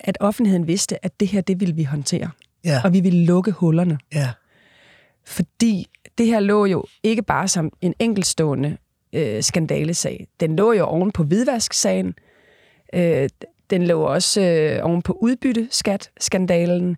[0.00, 2.30] at offentligheden vidste, at det her, det ville vi håndtere.
[2.64, 3.98] Ja, Og vi ville lukke hullerne.
[4.14, 4.30] ja.
[5.26, 5.86] Fordi
[6.18, 8.76] det her lå jo ikke bare som en enkeltstående
[9.12, 10.26] øh, skandalesag.
[10.40, 12.14] Den lå jo oven på hvidvasksagen.
[12.94, 13.28] Øh,
[13.70, 16.96] den lå også øh, oven på udbytteskat-skandalen.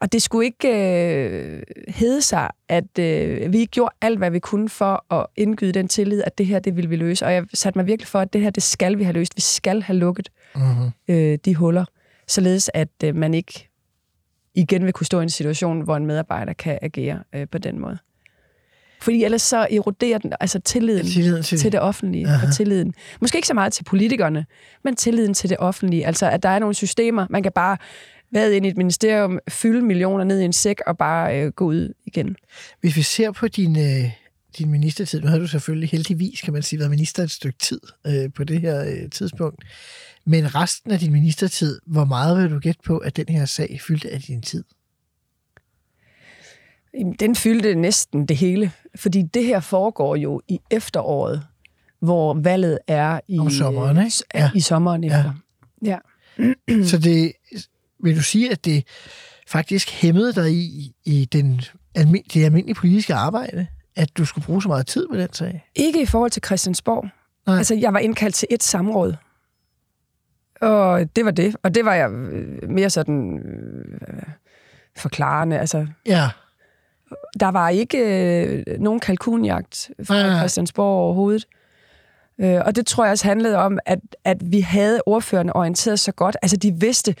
[0.00, 4.68] Og det skulle ikke øh, hedde sig, at øh, vi gjorde alt, hvad vi kunne
[4.68, 7.26] for at indgyde den tillid, at det her, det ville vi løse.
[7.26, 9.36] Og jeg satte mig virkelig for, at det her, det skal vi have løst.
[9.36, 10.90] Vi skal have lukket Mm-hmm.
[11.08, 11.84] øh, de huller,
[12.28, 13.69] således at øh, man ikke
[14.54, 17.78] igen vil kunne stå i en situation, hvor en medarbejder kan agere øh, på den
[17.78, 17.98] måde.
[19.00, 22.46] Fordi ellers så eroderer den, altså tilliden, Tilliden til- til det offentlige, Aha.
[22.46, 22.94] og tilliden.
[23.20, 24.46] Måske ikke så meget til politikerne,
[24.84, 26.06] men tilliden til det offentlige.
[26.06, 27.76] Altså, at der er nogle systemer, man kan bare
[28.32, 31.64] være ind i et ministerium, fylde millioner ned i en sæk og bare øh, gå
[31.64, 32.36] ud igen.
[32.80, 34.10] Hvis vi ser på din, øh,
[34.58, 37.80] din ministertid, nu har du selvfølgelig heldigvis, kan man sige, været minister et stykke tid
[38.06, 39.64] øh, på det her øh, tidspunkt,
[40.26, 43.80] men resten af din ministertid, hvor meget vil du gætte på, at den her sag
[43.86, 44.64] fyldte af din tid?
[46.94, 51.42] Jamen, Den fyldte næsten det hele, fordi det her foregår jo i efteråret,
[52.00, 54.16] hvor valget er i, Om sommeren, ikke?
[54.34, 54.50] Ja.
[54.54, 55.18] i sommeren Ja.
[55.18, 55.34] efter.
[55.84, 55.98] Ja.
[56.90, 57.32] Så det,
[58.02, 58.84] vil du sige, at det
[59.48, 61.60] faktisk hæmmede dig i, i den
[61.94, 65.68] almin, det almindelige politiske arbejde, at du skulle bruge så meget tid på den sag?
[65.74, 67.08] Ikke i forhold til Christiansborg.
[67.46, 67.56] Nej.
[67.58, 69.14] Altså, jeg var indkaldt til et samråd.
[70.60, 71.56] Og det var det.
[71.62, 74.22] Og det var jeg øh, mere sådan øh,
[74.96, 75.58] forklarende.
[75.58, 76.28] Altså, Ja,
[77.40, 77.98] der var ikke
[78.44, 80.38] øh, nogen kalkunjagt fra Nej.
[80.38, 81.46] Christiansborg overhovedet.
[82.38, 86.12] Øh, og det tror jeg også handlede om, at, at vi havde ordførerne orienteret så
[86.12, 86.36] godt.
[86.42, 87.14] Altså, de vidste,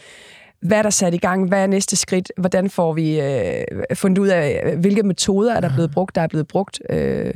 [0.62, 1.48] hvad er der sat i gang?
[1.48, 2.32] Hvad er næste skridt?
[2.36, 6.14] Hvordan får vi øh, fundet ud af, hvilke metoder er der blevet brugt?
[6.14, 7.34] Der er blevet brugt øh,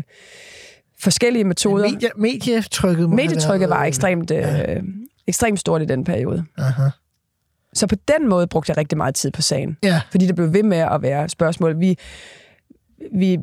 [1.00, 1.90] forskellige metoder.
[1.90, 4.82] Medie, medietrykket Medietrykket var ekstremt, øh,
[5.26, 6.44] ekstremt stort i den periode.
[6.58, 6.88] Aha.
[7.74, 9.76] Så på den måde brugte jeg rigtig meget tid på sagen.
[9.82, 11.80] Ja, Fordi det blev ved med at være spørgsmål.
[11.80, 11.98] Vi,
[13.14, 13.38] vi,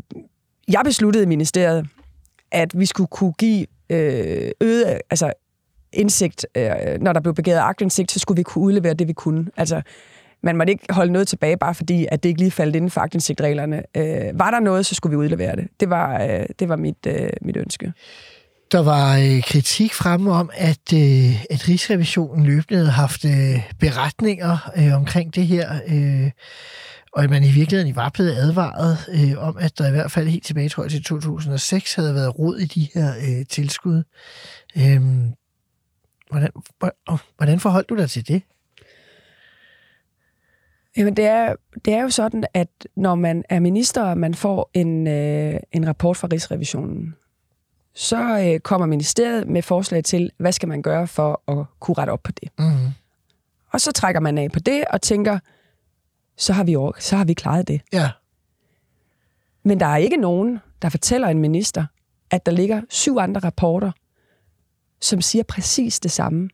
[0.68, 1.88] jeg besluttede i ministeriet,
[2.52, 5.34] at vi skulle kunne give øh, øget altså,
[5.94, 6.46] indsigt.
[6.58, 9.48] Øh, når der blev begæret aktindsigt, så skulle vi kunne udlevere det, vi kunne.
[9.58, 9.82] Altså,
[10.44, 13.02] man måtte ikke holde noget tilbage, bare fordi, at det ikke lige faldt inden for
[13.02, 13.84] aktindsigtreglerne.
[13.98, 15.68] Øh, var der noget, så skulle vi udlevere det.
[15.80, 17.94] Det var, øh, det var mit, øh, mit ønske.
[18.72, 24.72] der var øh, kritik fremme om, at, øh, at Rigsrevisionen løbende havde haft øh, beretninger
[24.78, 26.32] øh, omkring det her, øh,
[27.14, 30.28] og at man i virkeligheden var blevet advaret øh, om, at der i hvert fald
[30.28, 34.04] helt tilbage, tror jeg, til 2006 havde været rod i de her øh, tilskud.
[34.78, 35.02] Øh,
[36.32, 38.42] hvordan, hvor- hvordan forholdt du dig til det?
[40.98, 44.70] Jamen, det er, det er jo sådan, at når man er minister, og man får
[44.74, 47.16] en, øh, en rapport fra Rigsrevisionen,
[47.94, 52.12] så øh, kommer ministeriet med forslag til, hvad skal man gøre for at kunne rette
[52.12, 52.50] op på det.
[52.60, 52.88] Mm-hmm.
[53.72, 55.40] Og så trækker man af på det og tænker,
[56.38, 57.82] så har vi, over, så har vi klaret det.
[57.94, 58.10] Ja,
[59.64, 61.86] Men der er ikke nogen, der fortæller en minister,
[62.32, 63.92] at der ligger syv andre rapporter,
[65.02, 66.50] som siger præcis det samme.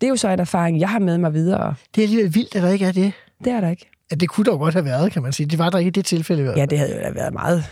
[0.00, 1.74] Det er jo så en erfaring, jeg har med mig videre.
[1.94, 3.12] det er alligevel vildt, at der ikke er det.
[3.44, 3.90] Det er der ikke.
[4.10, 5.46] At det kunne dog godt have været, kan man sige.
[5.46, 6.52] Det var der ikke i det tilfælde.
[6.56, 7.64] Ja, det havde jo da været meget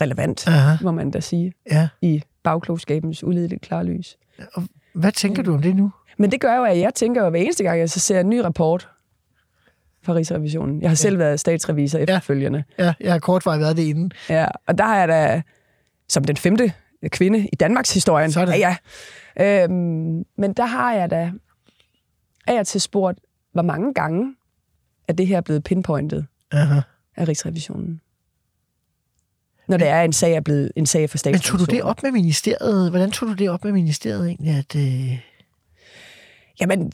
[0.00, 0.76] relevant, Aha.
[0.82, 1.52] må man da sige.
[1.70, 1.88] ja.
[2.02, 4.16] i bagklogskabens ulideligt klare lys.
[4.94, 5.90] Hvad tænker du om det nu?
[6.18, 8.28] Men det gør jo, at jeg tænker jo hver eneste gang, jeg så ser en
[8.28, 8.88] ny rapport
[10.02, 10.80] fra Rigsrevisionen.
[10.82, 12.64] Jeg har selv været statsrevisor efterfølgende.
[12.78, 14.12] Ja, jeg har kortvejt været det inden.
[14.28, 15.42] Ja, og der har jeg da
[16.08, 16.72] som den femte
[17.08, 18.32] kvinde i Danmarks historien.
[18.32, 18.58] Sådan.
[18.58, 18.76] Ja,
[19.38, 19.64] ja.
[19.64, 21.32] Øhm, men der har jeg da
[22.46, 23.18] af og til spurgt,
[23.52, 24.34] hvor mange gange
[25.08, 26.80] er det her blevet pinpointet Aha.
[27.16, 28.00] af Rigsrevisionen?
[29.68, 31.58] Når det er en sag er blevet en sag for Men statsrevisionen.
[31.58, 32.90] tog du det op med ministeriet?
[32.90, 34.54] Hvordan tog du det op med ministeriet egentlig?
[34.56, 35.18] At, øh...
[36.60, 36.92] Jamen,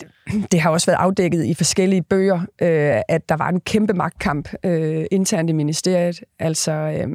[0.53, 4.48] det har også været afdækket i forskellige bøger, øh, at der var en kæmpe magtkamp
[4.64, 6.20] øh, internt i ministeriet.
[6.38, 7.09] Altså, øh,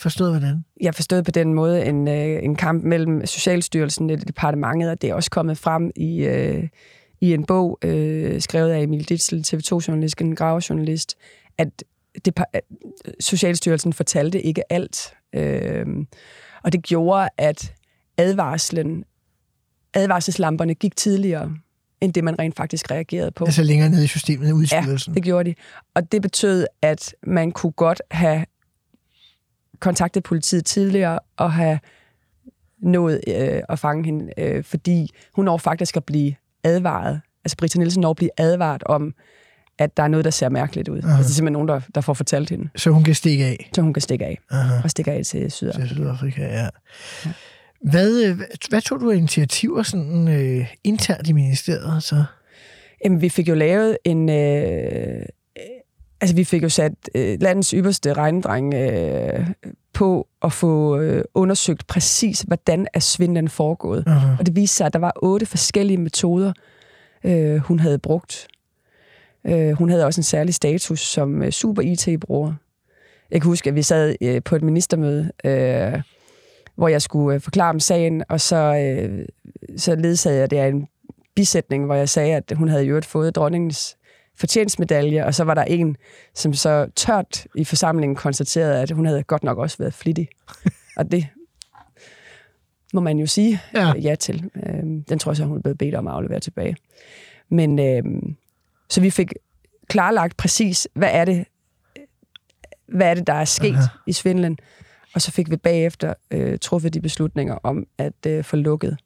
[0.00, 0.64] Forstået hvordan?
[0.80, 5.10] jeg forstod på den måde en, øh, en kamp mellem Socialstyrelsen og departementet, og det
[5.10, 6.68] er også kommet frem i, øh,
[7.20, 11.16] i en bog, øh, skrevet af Emil Ditzel, TV2-journalist, en gravejournalist,
[11.58, 11.84] at
[12.24, 12.38] det,
[13.20, 15.14] Socialstyrelsen fortalte ikke alt.
[15.34, 15.86] Øh,
[16.64, 17.74] og det gjorde, at
[18.16, 19.04] advarslen,
[19.94, 21.56] advarselslamperne gik tidligere,
[22.00, 23.44] end det man rent faktisk reagerede på.
[23.44, 25.14] Altså længere nede i systemet, ude i styrelsen.
[25.14, 25.54] Det gjorde de.
[25.94, 28.44] Og det betød, at man kunne godt have
[29.80, 31.78] kontaktet politiet tidligere og have
[32.82, 37.20] nået øh, at fange hende, øh, fordi hun når faktisk at blive advaret.
[37.44, 39.14] Altså Britta Nielsen når at blive advaret om,
[39.78, 40.96] at der er noget, der ser mærkeligt ud.
[40.96, 43.70] Altså, det er simpelthen nogen, der, der får fortalt hende, Så hun kan stikke af
[43.74, 44.38] så hun kan stikke af.
[44.50, 44.80] Aha.
[44.84, 45.86] Og stikke af til Sydafrika.
[45.86, 46.68] til Sydafrika, ja.
[47.90, 52.02] Hvad, øh, hvad tog du af initiativer sådan, øh, internt i ministeriet?
[52.02, 52.24] Så?
[53.04, 54.28] Jamen, vi fik jo lavet en...
[54.28, 55.22] Øh,
[56.20, 59.46] altså, vi fik jo sat øh, landets ypperste regnedreng øh,
[59.92, 64.04] på at få øh, undersøgt præcis, hvordan er svindlen foregået.
[64.06, 64.38] Uh-huh.
[64.38, 66.52] Og det viste sig, at der var otte forskellige metoder,
[67.24, 68.48] øh, hun havde brugt.
[69.46, 72.54] Øh, hun havde også en særlig status som øh, super IT-bruger.
[73.30, 76.02] Jeg kan huske, at vi sad øh, på et ministermøde, øh,
[76.74, 79.26] hvor jeg skulle øh, forklare om sagen, og så, øh,
[79.76, 80.86] så ledsagede jeg det af en
[81.34, 83.96] bisætning, hvor jeg sagde, at hun havde i øvrigt fået dronningens
[84.40, 85.96] fortjensmedalje, og så var der en,
[86.34, 90.28] som så tørt i forsamlingen konstaterede, at hun havde godt nok også været flittig.
[90.98, 91.26] og det
[92.94, 93.86] må man jo sige Ja.
[93.86, 94.50] ja, ja til.
[94.66, 96.76] Øhm, Den tror jeg så, hun er blevet bedt om at aflevere tilbage.
[97.48, 98.36] Men øhm,
[98.88, 99.32] så vi fik
[99.88, 101.44] klarlagt præcis, hvad er det,
[102.88, 103.86] hvad er det, der er sket Aha.
[104.06, 104.58] i svindlen.
[105.14, 108.96] Og så fik vi bagefter øh, truffet de beslutninger om at øh, få lukket.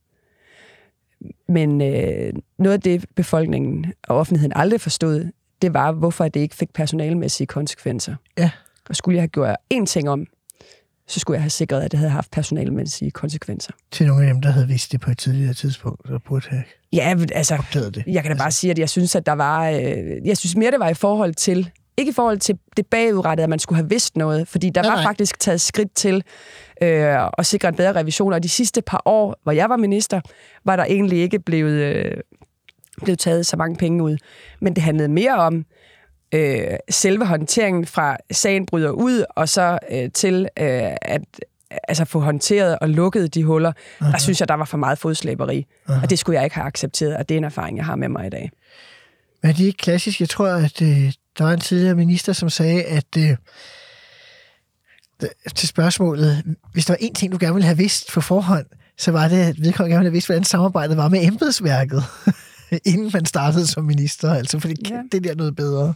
[1.49, 5.31] Men øh, noget af det, befolkningen og offentligheden aldrig forstod,
[5.63, 8.15] det var, hvorfor det ikke fik personalmæssige konsekvenser.
[8.39, 8.51] Ja.
[8.89, 10.27] Og skulle jeg have gjort én ting om,
[11.07, 13.73] så skulle jeg have sikret, at det havde haft personalmæssige konsekvenser.
[13.93, 16.63] Til nogle af dem, der havde vidst det på et tidligere tidspunkt, og burde have
[16.93, 18.05] Ja, altså, opdaget det.
[18.07, 19.71] jeg kan da bare sige, at jeg synes, at der var...
[19.71, 19.81] Øh,
[20.27, 21.71] jeg synes mere, det var i forhold til...
[21.97, 24.91] Ikke i forhold til det bagudrettede, at man skulle have vidst noget, fordi der Nej,
[24.91, 25.05] var nej.
[25.05, 26.23] faktisk taget skridt til
[26.83, 30.21] øh, at sikre en bedre revision, og de sidste par år, hvor jeg var minister,
[30.65, 32.13] var der egentlig ikke blevet, øh,
[33.03, 34.17] blevet taget så mange penge ud.
[34.61, 35.65] Men det handlede mere om
[36.35, 41.23] øh, selve håndteringen fra sagen bryder ud, og så øh, til øh, at
[41.89, 44.13] altså få håndteret og lukket de huller, Aha.
[44.13, 45.67] der synes jeg, der var for meget fodslæberi.
[46.03, 48.09] Og det skulle jeg ikke have accepteret, og det er en erfaring, jeg har med
[48.09, 48.51] mig i dag.
[49.43, 50.21] Men er de ikke klassisk?
[50.21, 53.37] Jeg tror, at øh, der var en tidligere minister, som sagde, at øh,
[55.55, 58.67] til spørgsmålet, hvis der var en ting, du gerne ville have vidst på forhånd,
[58.99, 62.03] så var det, at vedkommende gerne ville have vidst, hvordan samarbejdet var med embedsværket,
[62.93, 64.33] inden man startede som minister.
[64.33, 65.03] Altså, fordi Ja.
[65.13, 65.95] det der er noget bedre.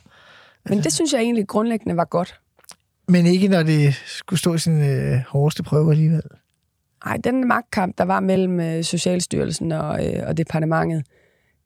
[0.69, 2.41] Men det synes jeg egentlig grundlæggende var godt.
[3.09, 6.23] Men ikke, når det skulle stå i sin øh, hårdeste prøve alligevel.
[7.05, 11.05] Nej, den magtkamp, der var mellem øh, Socialstyrelsen og, øh, og departementet,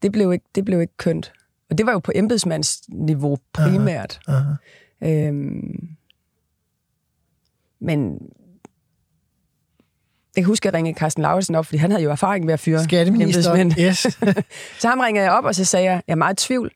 [0.03, 1.33] det blev, ikke, det blev ikke kønt.
[1.73, 4.21] Og det var jo på embedsmandsniveau primært.
[4.29, 4.53] Aha.
[5.03, 5.89] Øhm,
[7.81, 8.13] men
[10.37, 12.55] jeg kan huske, at jeg ringede Carsten Lauritsen op, fordi han havde jo erfaring med
[12.55, 12.87] at fyre
[13.23, 13.73] embedsmænd.
[13.81, 13.99] Yes.
[14.81, 16.71] Så ham ringede jeg op, og så sagde jeg, jeg er meget i tvivl.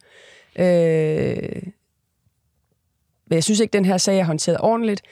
[0.59, 1.63] Øh,
[3.27, 5.03] men jeg synes ikke, den her sag er håndteret ordentligt.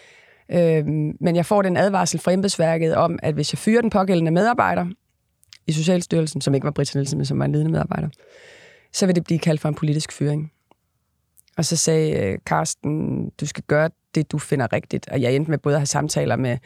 [0.51, 0.87] Øh,
[1.21, 4.87] men jeg får den advarsel fra embedsværket om, at hvis jeg fyrer den pågældende medarbejder
[5.67, 8.09] i Socialstyrelsen, som ikke var Britta Nielsen, men som var en ledende medarbejder,
[8.95, 10.53] så vil det blive kaldt for en politisk fyring.
[11.57, 15.09] Og så sagde øh, Carsten, du skal gøre det, du finder rigtigt.
[15.09, 16.59] Og jeg endte med både at have samtaler med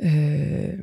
[0.00, 0.78] øh,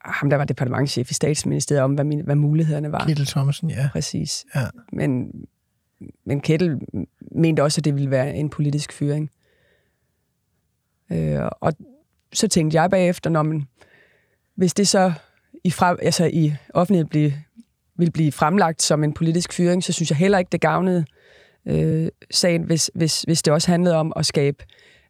[0.00, 3.06] ham, der var departementchef i statsministeriet, om, hvad, mine, hvad mulighederne var.
[3.06, 3.88] Kittel Thomsen, ja.
[3.92, 4.46] Præcis.
[4.54, 4.66] Ja.
[4.92, 5.32] Men,
[6.24, 6.80] men Kettel
[7.20, 9.30] mente også, at det ville være en politisk fyring.
[11.12, 11.72] Øh, og
[12.32, 13.64] så tænkte jeg bagefter, når man,
[14.54, 15.12] hvis det så
[15.64, 17.32] i, fra, altså i offentligheden blive,
[17.98, 21.04] vil blive fremlagt som en politisk fyring, så synes jeg heller ikke, det gavnede
[21.66, 24.64] øh, sagen, hvis, hvis, hvis det også handlede om at skabe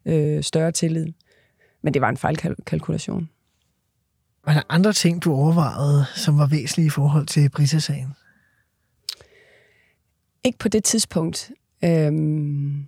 [0.05, 1.07] øh, større tillid.
[1.81, 3.29] Men det var en fejlkalkulation.
[4.45, 8.13] Var der andre ting, du overvejede, som var væsentlige i forhold til Brita-sagen?
[10.43, 11.51] Ikke på det tidspunkt.
[11.83, 12.87] Øhm,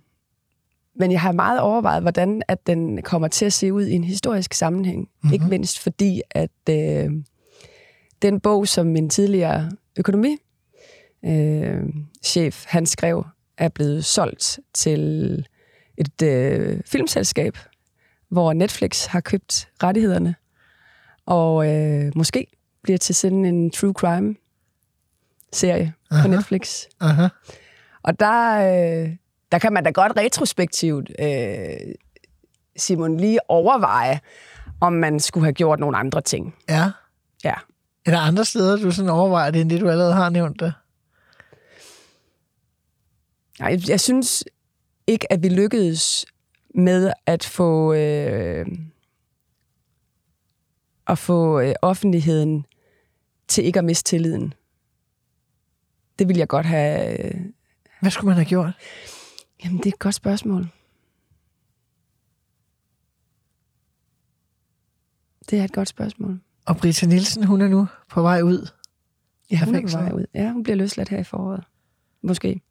[0.94, 4.04] men jeg har meget overvejet, hvordan at den kommer til at se ud i en
[4.04, 5.00] historisk sammenhæng.
[5.00, 5.32] Mm-hmm.
[5.32, 7.10] Ikke mindst fordi, at øh,
[8.22, 10.36] den bog, som min tidligere økonomi
[11.24, 11.84] øh,
[12.24, 13.24] chef, han skrev,
[13.58, 15.46] er blevet solgt til
[15.96, 17.58] et øh, filmselskab,
[18.28, 20.34] hvor Netflix har købt rettighederne,
[21.26, 22.46] og øh, måske
[22.82, 24.34] bliver til sådan en true crime
[25.52, 26.84] serie på Netflix.
[27.00, 27.28] Aha.
[28.02, 29.16] Og der, øh,
[29.52, 31.94] der kan man da godt retrospektivt, øh,
[32.76, 34.20] Simon, lige overveje,
[34.80, 36.54] om man skulle have gjort nogle andre ting.
[36.68, 36.90] Ja.
[37.44, 37.54] Ja.
[38.04, 40.72] Er der andre steder, du sådan overvejer det, end det, du allerede har nævnt der?
[43.60, 44.44] Nej, Jeg, synes
[45.06, 46.26] ikke, at vi lykkedes
[46.74, 48.66] med at få, øh,
[51.06, 52.66] at få øh, offentligheden
[53.48, 54.54] til ikke at miste tilliden.
[56.18, 57.24] Det vil jeg godt have...
[57.24, 57.40] Øh,
[58.00, 58.72] Hvad skulle man have gjort?
[59.64, 60.68] jamen, det er et godt spørgsmål.
[65.50, 66.40] Det er et godt spørgsmål.
[66.66, 68.68] Og Britta Nielsen, hun er nu på vej ud.
[69.50, 70.24] Ja, hun er på vej ud.
[70.34, 71.64] Ja, hun bliver løsladt her i foråret.
[72.22, 72.62] Måske.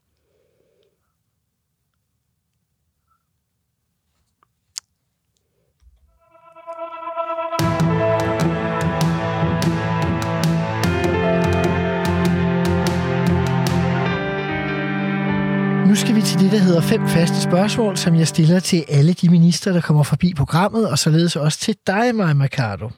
[15.87, 19.13] Nu skal vi til det, der hedder fem faste spørgsmål, som jeg stiller til alle
[19.13, 22.89] de minister, der kommer forbi programmet, og således også til dig, Maja Mercado.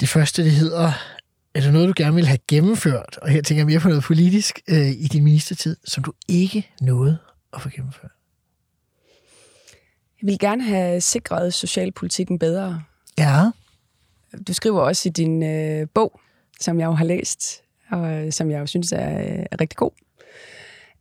[0.00, 0.92] Det første, det hedder,
[1.54, 4.04] er der noget, du gerne vil have gennemført, og her tænker jeg mere på noget
[4.04, 7.18] politisk øh, i din ministertid, som du ikke nåede
[7.52, 8.10] at få gennemført?
[10.22, 12.82] Jeg vil gerne have sikret socialpolitikken bedre.
[13.18, 13.50] Ja,
[14.48, 16.20] Du skriver også i din øh, bog,
[16.60, 19.76] som jeg jo har læst, og øh, som jeg jo synes er, øh, er rigtig
[19.76, 19.90] god,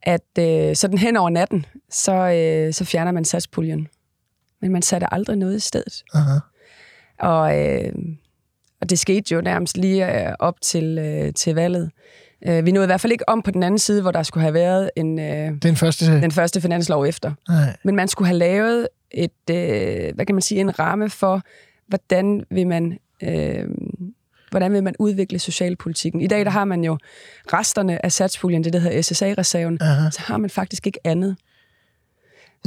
[0.02, 3.88] at øh, sådan hen over natten, så, øh, så fjerner man satspuljen.
[4.62, 6.04] Men man satte aldrig noget i stedet.
[6.14, 6.40] aha.
[7.20, 7.94] Og, øh,
[8.84, 11.92] og det skete jo nærmest lige øh, op til, øh, til valget.
[12.48, 14.42] Øh, vi nåede i hvert fald ikke om på den anden side, hvor der skulle
[14.42, 16.06] have været en, øh, Den første...
[16.22, 17.32] den første finanslov efter.
[17.50, 17.76] Nej.
[17.84, 21.42] Men man skulle have lavet et, øh, hvad kan man sige, en ramme for,
[21.88, 23.66] hvordan vil man, øh,
[24.52, 26.22] hvordan vil man udvikle socialpolitikken.
[26.22, 26.98] I dag der har man jo
[27.54, 30.10] resterne af satspuljen, det der hedder SSA-reserven, Aha.
[30.12, 31.38] så har man faktisk ikke andet.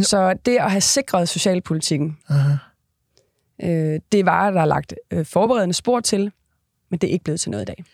[0.03, 2.53] Så det at have sikret socialpolitikken, Aha.
[3.63, 6.33] Øh, det var der er lagt øh, forberedende spor til,
[6.91, 7.85] men det er ikke blevet til noget i dag.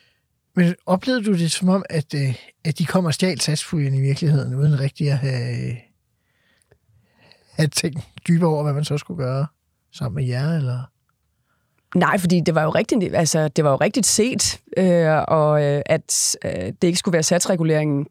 [0.54, 4.00] Men oplevede du det som om, at, øh, at de kommer og stjal satspuljen i
[4.00, 5.76] virkeligheden, uden rigtig at have,
[7.50, 7.98] have tænkt
[8.28, 9.46] dybere over, hvad man så skulle gøre
[9.92, 10.56] sammen med jer?
[10.56, 10.82] Eller?
[11.94, 15.82] Nej, fordi det var jo rigtigt, altså, det var jo rigtigt set, øh, og øh,
[15.86, 18.06] at øh, det ikke skulle være satsreguleringen,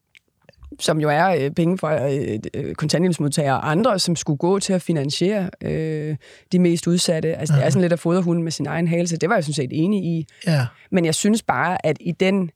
[0.79, 4.73] som jo er øh, penge fra øh, øh, kontanthjælpsmodtagere og andre, som skulle gå til
[4.73, 6.15] at finansiere øh,
[6.51, 7.35] de mest udsatte.
[7.35, 9.35] Altså, det er sådan lidt at fodre hunden med sin egen hale, så det var
[9.35, 10.27] jeg sådan set enig i.
[10.47, 10.65] Ja.
[10.91, 12.51] Men jeg synes bare, at i den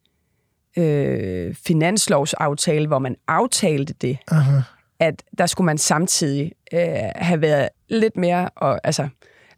[0.77, 4.61] øh, finanslovsaftale, hvor man aftalte det, Aha.
[4.99, 6.79] at der skulle man samtidig øh,
[7.15, 9.07] have været lidt mere, og altså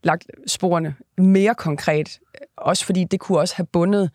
[0.04, 2.20] lagt sporene mere konkret,
[2.58, 4.10] også fordi det kunne også have bundet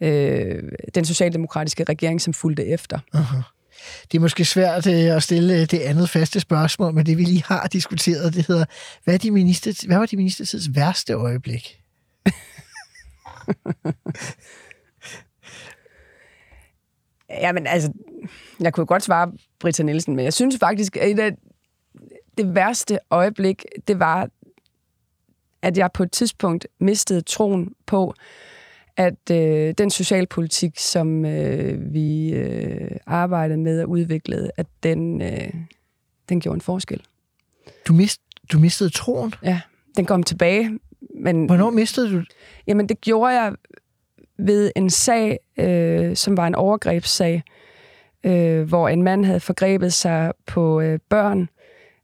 [0.00, 0.62] øh,
[0.94, 2.98] den socialdemokratiske regering, som fulgte efter.
[4.12, 7.24] Det er måske svært øh, at stille øh, det andet faste spørgsmål, men det vi
[7.24, 8.64] lige har diskuteret, det hedder,
[9.04, 11.80] hvad, er de minister, hvad var de ministertids værste øjeblik?
[17.30, 17.92] Jamen altså,
[18.60, 21.32] jeg kunne godt svare Britta Nielsen, men jeg synes faktisk, at et af
[22.38, 24.28] det værste øjeblik, det var,
[25.62, 28.14] at jeg på et tidspunkt mistede troen på,
[28.98, 35.54] at øh, den socialpolitik, som øh, vi øh, arbejdede med og udviklede, at den, øh,
[36.28, 37.02] den gjorde en forskel.
[37.88, 38.20] Du, mist,
[38.52, 39.34] du mistede troen.
[39.42, 39.60] Ja,
[39.96, 40.78] den kom tilbage.
[41.14, 42.22] Men, Hvornår mistede du?
[42.66, 43.54] Jamen, det gjorde jeg
[44.38, 47.42] ved en sag, øh, som var en overgrebssag,
[48.24, 51.48] øh, hvor en mand havde forgrebet sig på øh, børn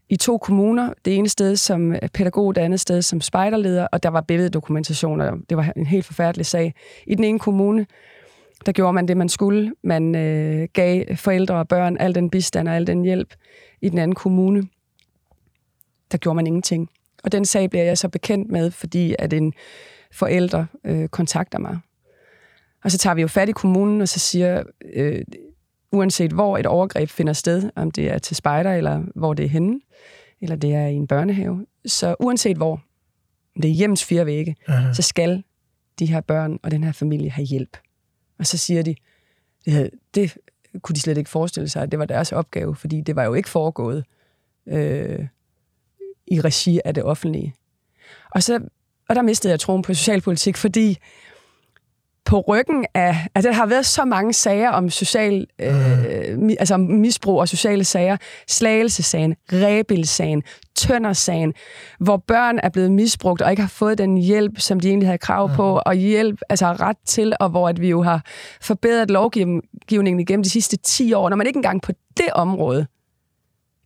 [0.09, 0.93] i to kommuner.
[1.05, 5.21] Det ene sted som øh, pædagog, det andet sted som spejderleder, og der var billeddokumentation,
[5.21, 6.75] og det var en helt forfærdelig sag.
[7.07, 7.87] I den ene kommune,
[8.67, 9.73] der gjorde man det, man skulle.
[9.83, 13.35] Man øh, gav forældre og børn al den bistand og al den hjælp.
[13.81, 14.63] I den anden kommune,
[16.13, 16.91] der gjorde man ingenting.
[17.25, 19.53] Og den sag bliver jeg så bekendt med, fordi at en
[20.13, 21.79] forælder øh, kontakter mig.
[22.85, 24.63] Og så tager vi jo fat i kommunen, og så siger,
[24.95, 25.23] øh,
[25.95, 29.49] uanset hvor et overgreb finder sted, om det er til spejder, eller hvor det er
[29.49, 29.81] henne,
[30.41, 32.73] eller det er i en børnehave, så uanset hvor,
[33.57, 34.93] om det er hjemmes fire vægge, Aha.
[34.93, 35.43] så skal
[35.99, 37.77] de her børn og den her familie have hjælp.
[38.39, 38.95] Og så siger de,
[39.65, 40.37] det, det
[40.83, 43.35] kunne de slet ikke forestille sig, at det var deres opgave, fordi det var jo
[43.35, 44.05] ikke foregået
[44.67, 45.27] øh,
[46.27, 47.55] i regi af det offentlige.
[48.31, 48.61] Og, så,
[49.09, 50.99] og der mistede jeg troen på socialpolitik, fordi
[52.25, 53.29] på ryggen af...
[53.35, 57.49] Altså, der har været så mange sager om social, øh, mi, altså om misbrug og
[57.49, 58.17] sociale sager.
[58.49, 60.43] Slagelsesagen, Rebilsagen,
[60.75, 61.55] Tøndersagen,
[61.99, 65.19] hvor børn er blevet misbrugt og ikke har fået den hjælp, som de egentlig havde
[65.19, 68.23] krav på, og hjælp, altså ret til, og hvor at vi jo har
[68.61, 71.29] forbedret lovgivningen igennem de sidste 10 år.
[71.29, 72.87] Når man ikke engang på det område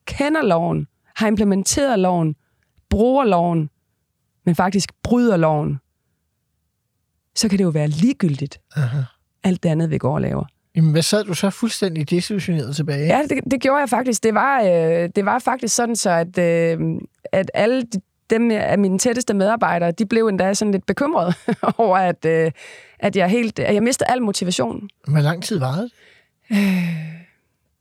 [0.06, 2.34] kender loven, har implementeret loven,
[2.90, 3.70] bruger loven,
[4.46, 5.78] men faktisk bryder loven,
[7.38, 8.98] så kan det jo være ligegyldigt, Aha.
[9.44, 10.44] alt det andet, vi går og laver.
[10.76, 13.06] Jamen, hvad sad du så fuldstændig desillusioneret tilbage?
[13.06, 14.22] Ja, det, det gjorde jeg faktisk.
[14.22, 16.78] Det var, øh, det var faktisk sådan, så at, øh,
[17.32, 21.32] at alle de, dem af mine tætteste medarbejdere, de blev endda sådan lidt bekymrede
[21.78, 22.50] over, at, øh,
[22.98, 24.88] at jeg helt, at jeg mistede al motivation.
[25.08, 25.90] Hvor lang tid var det?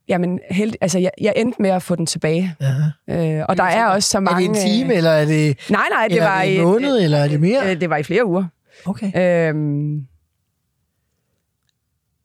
[0.07, 2.55] Jamen, held, altså, jeg, jeg endte med at få den tilbage.
[2.59, 3.39] Aha.
[3.39, 4.41] Øh, og der er også så Er mange...
[4.41, 6.63] det en time, eller er det, øh, Nej, nej, det eller var er det en
[6.63, 7.71] måned, eller er det mere?
[7.71, 8.45] Øh, det var i flere uger.
[8.85, 9.49] Okay.
[9.49, 10.07] Øhm,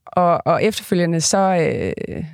[0.07, 1.39] og, og efterfølgende, så,
[2.09, 2.25] øh,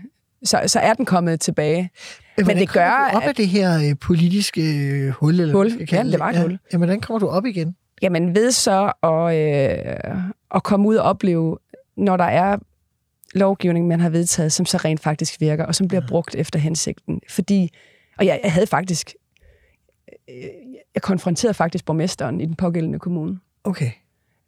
[0.44, 1.90] så, så er den kommet tilbage.
[2.36, 5.40] Men det gør, du op at- af det her øh, politiske øh, hul?
[5.40, 5.86] Eller Hul.
[5.92, 6.58] Ja, det var et hul.
[6.72, 7.76] Ja, hvordan kommer du op igen?
[8.02, 10.22] Jamen ved så at, øh,
[10.54, 11.58] at komme ud og opleve,
[11.96, 12.56] når der er
[13.34, 17.20] lovgivning, man har vedtaget, som så rent faktisk virker, og som bliver brugt efter hensigten.
[17.30, 17.70] Fordi,
[18.18, 19.14] og jeg, jeg havde faktisk,
[20.28, 20.44] øh,
[20.94, 23.38] jeg konfronterede faktisk borgmesteren i den pågældende kommune.
[23.64, 23.90] Okay.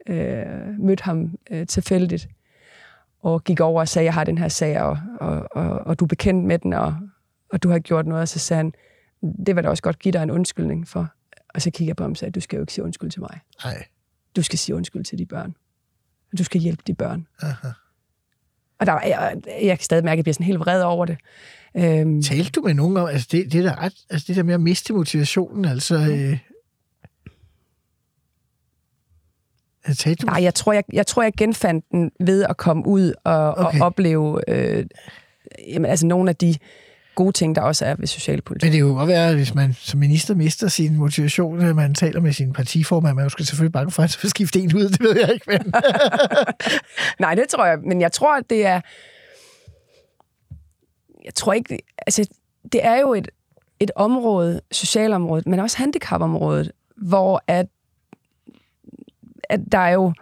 [0.06, 2.28] Øh, mødte ham øh, tilfældigt,
[3.22, 6.04] og gik over og sagde, jeg har den her sag, og, og, og, og du
[6.04, 6.96] er bekendt med den, og,
[7.52, 8.72] og du har gjort noget, og så sagde han,
[9.46, 11.08] det vil da også godt give dig en undskyldning for.
[11.54, 13.20] Og så kiggede jeg på ham og sagde, du skal jo ikke sige undskyld til
[13.20, 13.40] mig.
[13.64, 13.84] Nej.
[14.36, 15.54] Du skal sige undskyld til de børn.
[16.38, 17.26] Du skal hjælpe de børn.
[17.42, 17.68] Aha.
[18.78, 21.06] Og der var, jeg, jeg kan stadig mærke, at jeg bliver sådan helt vred over
[21.06, 21.18] det.
[21.76, 24.54] Øhm, Talte du med nogen om, altså det, det, der ret, altså det der med
[24.54, 25.94] at miste motivationen, altså...
[25.94, 26.38] Øh, altså,
[29.98, 33.54] talte nej, jeg tror jeg, jeg tror, jeg genfandt den ved at komme ud og,
[33.58, 33.80] okay.
[33.80, 34.86] Og opleve øh,
[35.68, 36.54] jamen, altså nogle af de
[37.14, 38.66] gode ting, der også er ved socialpolitik.
[38.66, 42.20] Men det kunne godt være, hvis man som minister mister sin motivation, at man taler
[42.20, 45.00] med sin partiformand, man er jo selvfølgelig bange for, at så skifte en ud, det
[45.00, 45.72] ved jeg ikke, men...
[47.24, 47.78] Nej, det tror jeg.
[47.78, 48.80] Men jeg tror, det er...
[51.24, 51.78] Jeg tror ikke...
[52.06, 52.28] Altså,
[52.72, 53.28] det er jo et,
[53.80, 57.66] et område, socialområdet, men også handicapområdet, hvor at,
[59.50, 60.12] at der er jo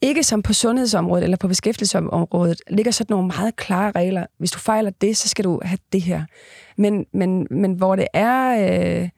[0.00, 4.26] ikke som på sundhedsområdet eller på beskæftigelsesområdet, ligger sådan nogle meget klare regler.
[4.38, 6.24] Hvis du fejler det, så skal du have det her.
[6.76, 8.68] Men, men, men hvor det er
[9.02, 9.08] øh,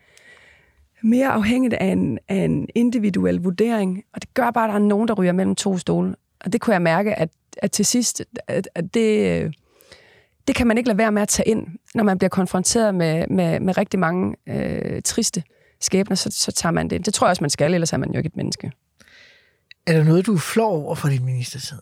[1.03, 4.79] mere afhængigt af en, af en individuel vurdering, og det gør bare, at der er
[4.79, 6.15] nogen, der ryger mellem to stole.
[6.45, 9.53] Og det kunne jeg mærke, at, at til sidst, at, at det, øh,
[10.49, 13.27] det kan man ikke lade være med at tage ind, når man bliver konfronteret med,
[13.27, 15.43] med, med rigtig mange øh, triste
[15.81, 17.07] skæbner, så, så tager man det.
[17.07, 18.73] Det tror jeg også, man skal, ellers er man jo ikke et menneske.
[19.87, 21.79] Er der noget, du er flov over for din ministertid?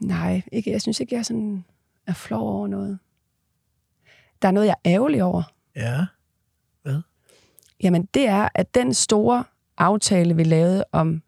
[0.00, 0.70] Nej, ikke.
[0.70, 1.64] jeg synes ikke, jeg sådan
[2.06, 2.98] er flov over noget.
[4.42, 5.42] Der er noget, jeg er ærgerlig over.
[5.76, 6.06] Ja,
[6.82, 7.00] hvad?
[7.82, 9.44] Jamen, det er, at den store
[9.78, 11.22] aftale, vi lavede om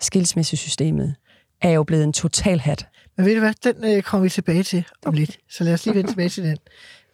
[0.00, 1.14] skilsmissesystemet,
[1.60, 2.88] er jo blevet en total hat.
[3.16, 5.18] Men ved du hvad, den øh, kommer vi tilbage til om okay.
[5.18, 5.38] lidt.
[5.48, 6.58] Så lad os lige vende tilbage til den.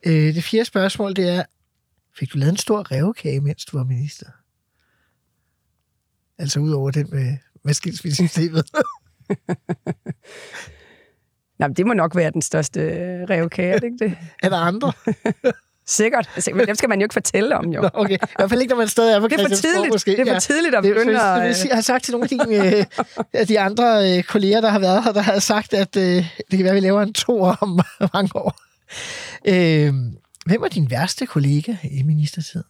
[0.06, 1.42] Øh, det fjerde spørgsmål, det er,
[2.18, 4.26] fik du lavet en stor revkage, mens du var minister?
[6.38, 8.70] Altså ud over den med, med skilsmissesystemet.
[11.58, 12.80] Nej, men det må nok være den største
[13.26, 14.16] revkage, ikke det?
[14.42, 14.92] er der andre?
[15.90, 16.30] Sikkert.
[16.34, 17.80] Altså, Men dem skal man jo ikke fortælle om, jo.
[17.82, 18.14] Nå, okay.
[18.14, 19.92] I hvert fald ikke, når man stadig er på Det er for tidligt.
[19.92, 20.10] måske.
[20.10, 20.38] Det er for Ja.
[20.38, 21.64] tidligt at begynde det, at...
[21.68, 22.84] jeg har sagt til nogle af de, øh,
[23.32, 26.24] af de andre øh, kolleger, der har været her, der har sagt, at øh, det
[26.50, 27.80] kan være, at vi laver en to om
[28.14, 28.60] mange år.
[29.44, 29.94] Øh,
[30.46, 32.66] hvem var din værste kollega i ministertiden?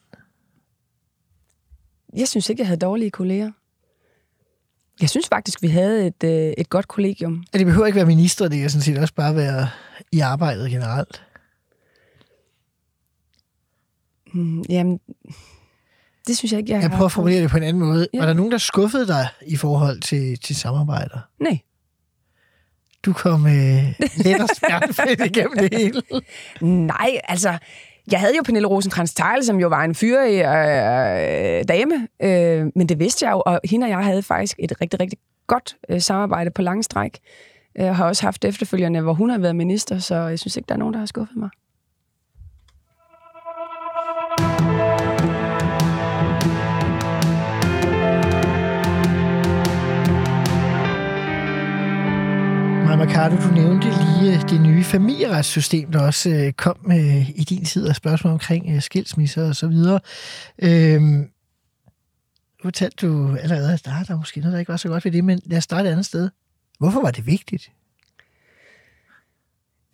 [2.16, 3.50] Jeg synes ikke, jeg havde dårlige kolleger.
[5.00, 7.44] Jeg synes faktisk, vi havde et, øh, et godt kollegium.
[7.54, 9.68] Ja, det behøver ikke være minister, det kan sådan set også bare være
[10.12, 11.22] i arbejdet generelt.
[14.32, 15.00] Mm, jamen,
[16.26, 18.08] det synes jeg ikke, jeg, Jeg har prøver at formulere det på en anden måde.
[18.14, 18.18] Ja.
[18.18, 21.18] Var der nogen, der skuffede dig i forhold til, til samarbejder?
[21.40, 21.58] Nej.
[23.04, 26.02] Du kom øh, let og smertefrit igennem det hele.
[26.86, 27.58] Nej, altså...
[28.12, 32.88] Jeg havde jo Pernille rosenkrantz teil som jo var en fyre øh, dame, øh, men
[32.88, 36.00] det vidste jeg jo, og hende og jeg havde faktisk et rigtig, rigtig godt øh,
[36.00, 37.18] samarbejde på lange stræk.
[37.74, 40.74] Jeg har også haft efterfølgende, hvor hun har været minister, så jeg synes ikke, der
[40.74, 41.50] er nogen, der har skuffet mig.
[53.00, 57.64] Mercado, du nævnte lige øh, det nye familieretssystem, der også øh, kom med i din
[57.64, 60.00] tid af spørgsmål omkring skilsmisser og så videre.
[60.62, 61.28] Øhm, nu
[62.62, 65.12] fortalte du allerede, at der er der måske noget, der ikke var så godt ved
[65.12, 66.30] det, men lad os starte et andet sted.
[66.78, 67.72] Hvorfor var det vigtigt?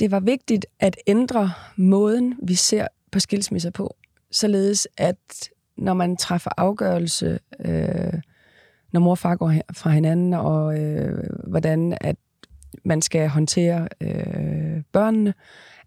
[0.00, 3.96] Det var vigtigt at ændre måden, vi ser på skilsmisser på,
[4.30, 8.20] således at når man træffer afgørelse, øh,
[8.92, 12.16] når mor og far går fra hinanden, og øh, hvordan at
[12.84, 15.34] man skal håndtere øh, børnene,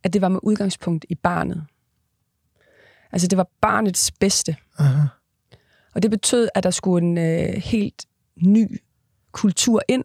[0.04, 1.66] at det var med udgangspunkt i barnet.
[3.12, 4.56] Altså det var barnets bedste.
[4.80, 5.08] Aha.
[5.96, 8.06] Og det betød, at der skulle en øh, helt
[8.44, 8.82] ny
[9.32, 10.04] kultur ind,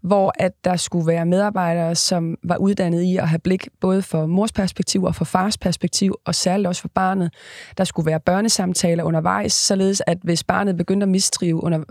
[0.00, 4.26] hvor at der skulle være medarbejdere, som var uddannet i at have blik både for
[4.26, 7.34] mors perspektiv og for fars perspektiv, og særligt også for barnet.
[7.78, 11.84] Der skulle være børnesamtaler undervejs, således at hvis barnet begyndte at mistrive under,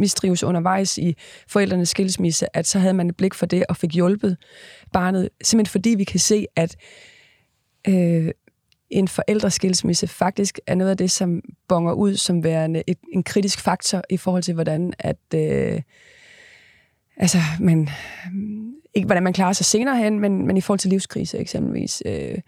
[0.00, 1.16] mistrives undervejs i
[1.48, 4.36] forældrenes skilsmisse, at så havde man et blik for det og fik hjulpet
[4.92, 5.28] barnet.
[5.42, 6.76] Simpelthen fordi vi kan se, at
[7.88, 8.30] øh,
[8.90, 13.60] en forældreskilsmisse faktisk er noget af det, som bonger ud som værende et, en kritisk
[13.60, 15.82] faktor i forhold til, hvordan at øh,
[17.16, 17.88] altså, man,
[18.94, 22.02] ikke hvordan man klarer sig senere hen, men, men i forhold til livskrise eksempelvis.
[22.06, 22.38] Øh,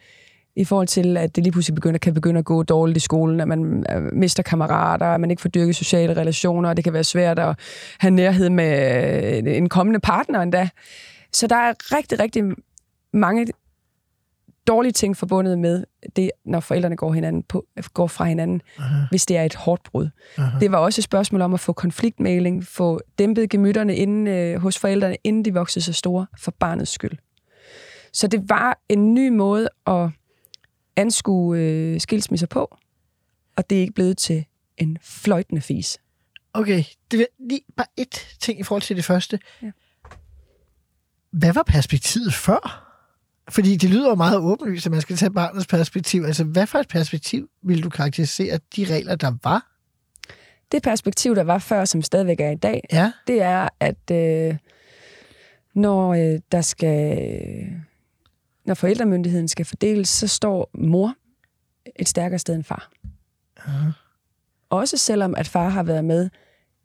[0.57, 3.41] i forhold til, at det lige pludselig begynder, kan begynde at gå dårligt i skolen,
[3.41, 6.93] at man øh, mister kammerater, at man ikke får dyrket sociale relationer, og det kan
[6.93, 7.59] være svært at
[7.99, 10.69] have nærhed med øh, en kommende partner endda.
[11.33, 12.45] Så der er rigtig, rigtig
[13.13, 13.47] mange
[14.67, 15.85] dårlige ting forbundet med
[16.17, 19.07] det, når forældrene går, hinanden på, går fra hinanden, Aha.
[19.11, 20.09] hvis det er et hårdt brud.
[20.39, 20.59] Aha.
[20.59, 24.79] Det var også et spørgsmål om at få konfliktmæling, få dæmpet gemytterne inden, øh, hos
[24.79, 27.19] forældrene, inden de voksede så store, for barnets skyld.
[28.13, 30.11] Så det var en ny måde at
[30.97, 32.77] anskue øh, skilsmisser på,
[33.57, 34.45] og det er ikke blevet til
[34.77, 35.99] en fløjtende fis.
[36.55, 39.39] Okay, det vil lige bare et ting i forhold til det første.
[39.63, 39.71] Ja.
[41.31, 42.89] Hvad var perspektivet før?
[43.49, 46.23] Fordi det lyder jo meget åbenlyst, at man skal tage barnets perspektiv.
[46.23, 49.67] Altså, hvad for et perspektiv vil du karakterisere de regler, der var?
[50.73, 54.57] Det perspektiv, der var før, som stadigvæk er i dag, Ja, det er, at øh,
[55.75, 57.19] når øh, der skal,
[58.65, 61.15] når forældremyndigheden skal fordeles, så står mor
[61.97, 62.91] et stærkere sted end far.
[63.67, 63.91] Aha.
[64.71, 66.31] Også selvom at far har været med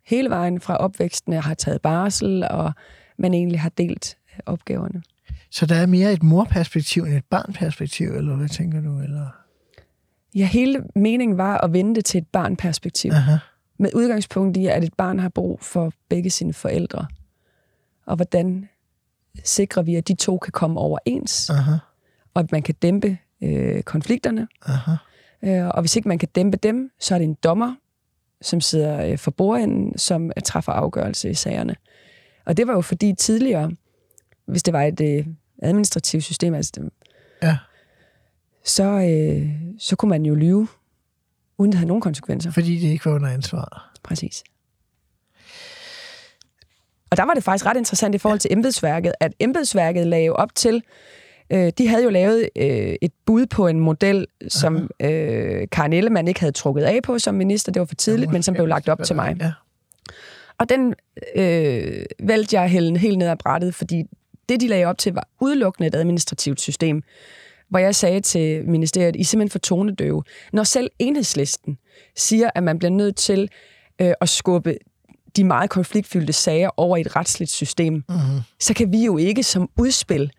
[0.05, 2.73] hele vejen fra opvæksten og har taget barsel, og
[3.17, 5.03] man egentlig har delt øh, opgaverne.
[5.51, 8.99] så der er mere et morperspektiv end et barnperspektiv, eller hvad tænker du?
[8.99, 9.27] Eller?
[10.35, 13.11] Ja, hele meningen var at vende det til et barnperspektiv.
[13.11, 13.37] Aha.
[13.79, 17.07] Med udgangspunkt i, at et barn har brug for begge sine forældre.
[18.05, 18.69] Og hvordan
[19.43, 21.71] sikrer vi, at de to kan komme overens, Aha.
[22.33, 24.47] og at man kan dæmpe øh, konflikterne.
[24.65, 24.91] Aha.
[25.43, 27.75] Øh, og hvis ikke man kan dæmpe dem, så er det en dommer,
[28.41, 31.75] som sidder øh, for bordenden, som øh, træffer afgørelse i sagerne.
[32.45, 33.71] Og det var jo fordi tidligere,
[34.45, 35.25] hvis det var et øh,
[35.63, 36.89] administrativt system, altså, det-
[37.43, 37.57] Ja,
[38.65, 40.67] så, øh, så kunne man jo lyve,
[41.57, 42.51] uden det havde nogen konsekvenser.
[42.51, 43.91] fordi det ikke var under ansvar.
[44.03, 44.43] Præcis.
[47.09, 50.55] Og der var det faktisk ret interessant i forhold til embedsværket, at embedsværket lagde op
[50.55, 50.83] til,
[51.49, 56.27] øh, de havde jo lavet øh, et bud på en model, som øh, Karen Ellemann
[56.27, 57.71] ikke havde trukket af på som minister.
[57.71, 59.35] Det var for tidligt, men som blev lagt op til mig.
[59.39, 59.51] Ja.
[60.57, 60.93] Og den
[61.35, 64.03] øh, valgte jeg at hælde helt ned ad brættet, fordi
[64.49, 67.03] det, de lagde op til, var udelukkende et administrativt system,
[67.69, 70.23] hvor jeg sagde til ministeriet, I er simpelthen for tonedøve.
[70.53, 71.77] Når selv enhedslisten
[72.15, 73.49] siger, at man bliver nødt til
[74.01, 74.77] øh, at skubbe
[75.37, 78.39] de meget konfliktfyldte sager over i et retsligt system, mm-hmm.
[78.59, 80.31] så kan vi jo ikke som udspil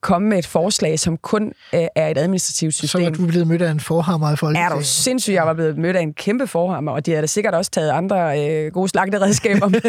[0.00, 3.02] komme med et forslag, som kun øh, er et administrativt Så system.
[3.02, 4.72] var du blevet mødt af en forhammer i Er Folketinget.
[4.78, 7.54] du sindssygt, jeg var blevet mødt af en kæmpe forhammer, og de havde da sikkert
[7.54, 9.80] også taget andre øh, gode slagteredskaber med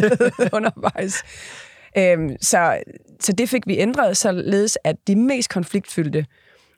[0.58, 1.24] undervejs.
[1.98, 2.78] Øhm, så,
[3.20, 6.26] så det fik vi ændret, således at de mest konfliktfyldte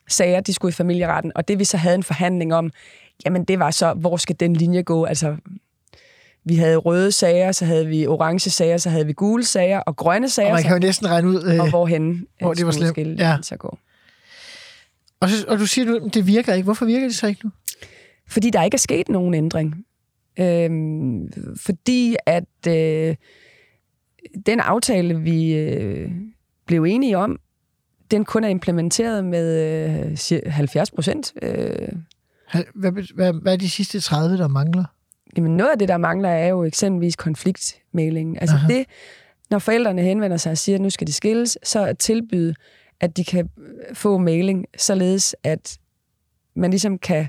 [0.10, 2.72] sager, de skulle i familieretten, og det vi så havde en forhandling om,
[3.26, 5.06] jamen det var så, hvor skal den linje gå?
[5.06, 5.36] Altså,
[6.46, 9.96] vi havde røde sager, så havde vi orange sager, så havde vi gule sager og
[9.96, 11.44] grønne sager, Og man kan jo næsten regne ud...
[11.54, 13.20] Øh, og hvorhen hvor det var slemt.
[13.20, 13.38] Ja.
[13.42, 13.78] så gå.
[15.20, 16.64] og, så, og du siger nu, det virker ikke.
[16.64, 17.52] Hvorfor virker det så ikke nu?
[18.28, 19.86] Fordi der ikke er sket nogen ændring.
[20.40, 23.16] Øhm, fordi at øh,
[24.46, 26.12] den aftale, vi øh,
[26.68, 27.40] blev enige om,
[28.12, 29.60] den kun er implementeret med
[30.08, 31.34] øh, cir- 70 procent.
[31.42, 31.88] Øh,
[32.76, 34.84] Hvad, hvad, hvad er de sidste 30, der mangler?
[35.38, 38.42] Jamen noget af det, der mangler, er jo eksempelvis konfliktmægling.
[38.42, 38.74] Altså Aha.
[38.74, 38.86] det,
[39.50, 42.56] når forældrene henvender sig og siger, at nu skal de skilles, så at tilbyde,
[43.00, 43.50] at de kan
[43.94, 45.78] få mailing, således at
[46.56, 47.28] man ligesom kan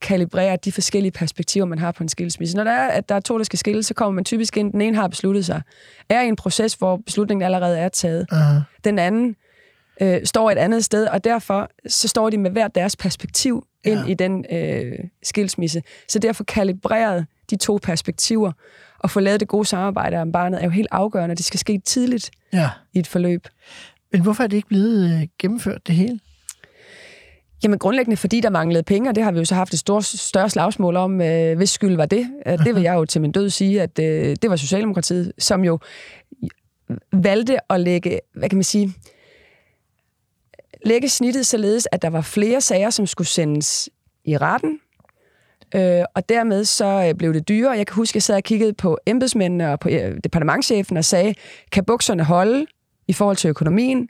[0.00, 2.56] kalibrere de forskellige perspektiver, man har på en skilsmisse.
[2.56, 4.72] Når der er, at der er to, der skal skilles, så kommer man typisk ind,
[4.72, 5.62] den ene har besluttet sig,
[6.08, 8.26] er i en proces, hvor beslutningen allerede er taget.
[8.30, 8.60] Aha.
[8.84, 9.36] Den anden
[10.00, 14.00] øh, står et andet sted, og derfor så står de med hver deres perspektiv ind
[14.00, 14.06] Ja.
[14.10, 15.82] i den øh, skilsmisse.
[16.08, 18.52] Så derfor kalibreret de to perspektiver
[18.98, 21.34] og få lavet det gode samarbejde om barnet er jo helt afgørende.
[21.36, 22.70] Det skal ske tidligt Ja.
[22.92, 23.48] i et forløb.
[24.12, 26.20] Men hvorfor er det ikke blevet øh, gennemført, det hele?
[27.64, 30.04] Jamen grundlæggende, fordi der manglede penge, og det har vi jo så haft et stort,
[30.04, 32.26] større slagsmål om, øh, hvis skyld var det.
[32.46, 35.64] Øh, Det vil jeg jo til min død sige, at øh, det var Socialdemokratiet, som
[35.64, 35.78] jo
[37.12, 38.94] valgte at lægge, hvad kan man sige,
[40.86, 43.88] lægge snittet således, at der var flere sager, som skulle sendes
[44.24, 44.78] i retten,
[45.74, 47.72] øh, og dermed så øh, blev det dyrere.
[47.72, 51.04] Jeg kan huske, at jeg sad og kiggede på embedsmændene og på øh, departementchefen og
[51.04, 51.34] sagde,
[51.72, 52.66] kan bukserne holde
[53.08, 54.08] i forhold til økonomien?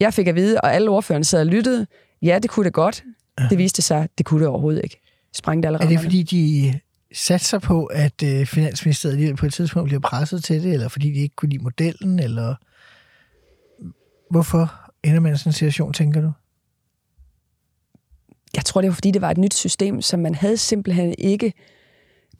[0.00, 1.86] Jeg fik at vide, og alle ordførerne sad og lyttede,
[2.22, 3.04] ja, det kunne det godt.
[3.50, 5.00] Det viste sig, det kunne det overhovedet ikke.
[5.32, 6.80] Sprængte alle Er det fordi, de
[7.14, 11.12] satser på, at øh, Finansministeriet alligevel på et tidspunkt bliver presset til det, eller fordi
[11.12, 12.54] de ikke kunne lide modellen, eller
[14.30, 16.32] hvorfor ender man i sådan en situation, tænker du?
[18.56, 21.52] Jeg tror, det var fordi, det var et nyt system, som man havde simpelthen ikke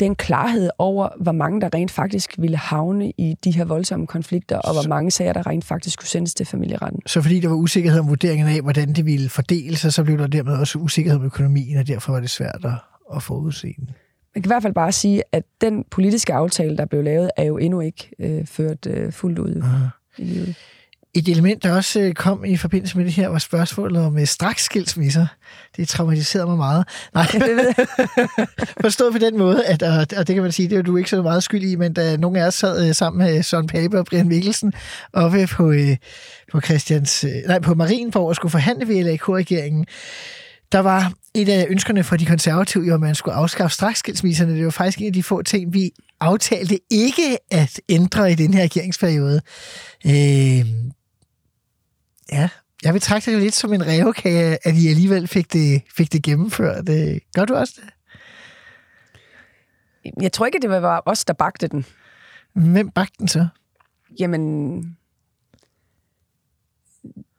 [0.00, 4.58] den klarhed over, hvor mange der rent faktisk ville havne i de her voldsomme konflikter,
[4.58, 7.00] og hvor mange sager, der rent faktisk skulle sendes til familieretten.
[7.06, 10.18] Så fordi der var usikkerhed om vurderingen af, hvordan det ville fordele sig, så blev
[10.18, 12.66] der dermed også usikkerhed om økonomien, og derfor var det svært
[13.14, 13.90] at, forudse den.
[14.34, 17.44] Man kan i hvert fald bare sige, at den politiske aftale, der blev lavet, er
[17.44, 19.62] jo endnu ikke øh, ført øh, fuldt ud
[20.18, 20.56] i livet.
[21.16, 24.26] Et element, der også øh, kom i forbindelse med det her, var spørgsmålet om øh,
[24.26, 25.26] straks skilsmisser.
[25.76, 26.88] Det traumatiserede mig meget.
[27.14, 27.86] Nej, Det ved jeg.
[28.80, 31.22] forstået på den måde, at, og, det kan man sige, det er du ikke så
[31.22, 34.06] meget skyld i, men da nogle af os sad øh, sammen med Søren Pape og
[34.06, 34.72] Brian Mikkelsen
[35.12, 35.72] oppe på,
[36.52, 39.86] på, Christians, nej, på Marienborg og skulle forhandle ved LAK-regeringen,
[40.72, 44.56] der var et af ønskerne fra de konservative, jo, at man skulle afskaffe straksskilsmisserne.
[44.56, 45.90] Det var faktisk en af de få ting, vi
[46.20, 49.40] aftalte ikke at ændre i den her regeringsperiode.
[50.06, 50.66] Øh,
[52.32, 52.48] ja,
[52.84, 56.22] jeg betragter det jo lidt som en revkage, at I alligevel fik det, fik det
[56.22, 56.88] gennemført.
[56.88, 57.90] Øh, Gør du også det?
[60.22, 61.86] Jeg tror ikke, det var os, der bagte den.
[62.52, 63.46] Hvem bagte den så?
[64.18, 64.82] Jamen,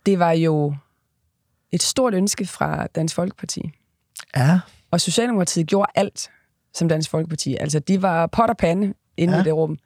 [0.05, 0.75] det var jo
[1.71, 3.61] et stort ønske fra Dansk Folkeparti.
[4.35, 4.59] Ja,
[4.91, 6.29] Og Socialdemokratiet gjorde alt
[6.73, 7.55] som Dansk Folkeparti.
[7.59, 9.37] Altså, de var pot og pande inde Ja.
[9.37, 9.43] ja.
[9.43, 9.77] i det rum.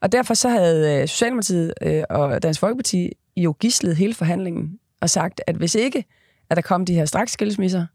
[0.00, 5.10] Og derfor så havde øh, Socialdemokratiet øh, og Dansk Folkeparti jo gislet hele forhandlingen og
[5.10, 6.04] sagt, at hvis ikke,
[6.50, 7.86] at der kom de her straks skilsmisser,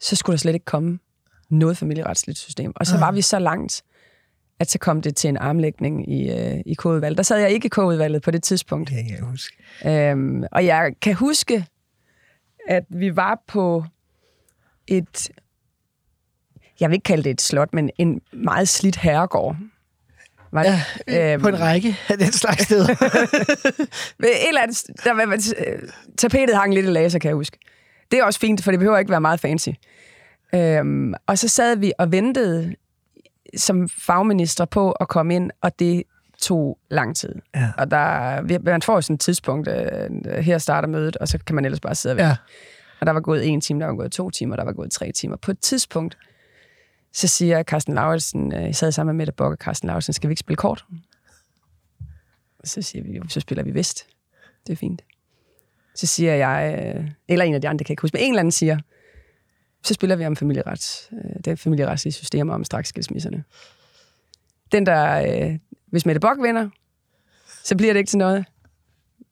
[0.00, 0.98] så skulle der slet ikke komme
[1.48, 2.72] noget familieretsligt system.
[2.76, 3.82] Og så var vi så langt,
[4.58, 7.16] at så kom det til en armlægning i, øh, i K-udvalget.
[7.16, 8.90] Der sad jeg ikke i K-udvalget på det tidspunkt.
[8.90, 9.56] det kan jeg huske.
[9.86, 11.66] Øhm, og jeg kan huske,
[12.68, 13.84] at vi var på
[14.86, 15.30] et,
[16.80, 19.56] jeg vil ikke kalde det et slot, men en meget slidt herregård.
[20.52, 20.80] Var det?
[21.08, 22.86] Ja, Øhm, på en række af den slags steder.
[24.22, 25.88] ved et eller andet, der var, øh,
[26.18, 27.58] tapetet hang lidt i laser, kan jeg huske.
[28.10, 29.68] Det er også fint, for det behøver ikke være meget fancy.
[30.54, 32.74] Øhm, og så sad vi og ventede
[33.56, 36.02] som fagminister på at komme ind, og det
[36.38, 37.34] tog lang tid.
[37.54, 37.68] Ja.
[37.78, 41.64] Og der, man får sådan et tidspunkt, øh, her starter mødet, og så kan man
[41.64, 42.28] ellers bare sidde og vente.
[42.28, 42.36] Ja.
[43.00, 45.12] Og der var gået en time, der var gået to timer, der var gået tre
[45.12, 45.36] timer.
[45.36, 46.18] På et tidspunkt,
[47.16, 50.28] så siger Carsten Lauritsen, øh, jeg sad sammen med Mette Bock og Carsten Lauritsen, skal
[50.28, 50.84] vi ikke spille kort?
[52.58, 54.06] Og så siger vi, så spiller vi vist.
[54.66, 55.02] Det er fint.
[55.94, 58.30] Så siger jeg, øh, eller en af de andre, kan jeg ikke huske, men en
[58.30, 58.78] eller anden siger,
[59.82, 63.44] så spiller vi om familieret, øh, det familieretslige system om straks skilsmisserne.
[64.72, 66.68] Den der, øh, hvis Mette Bock vinder,
[67.64, 68.44] så bliver det ikke til noget.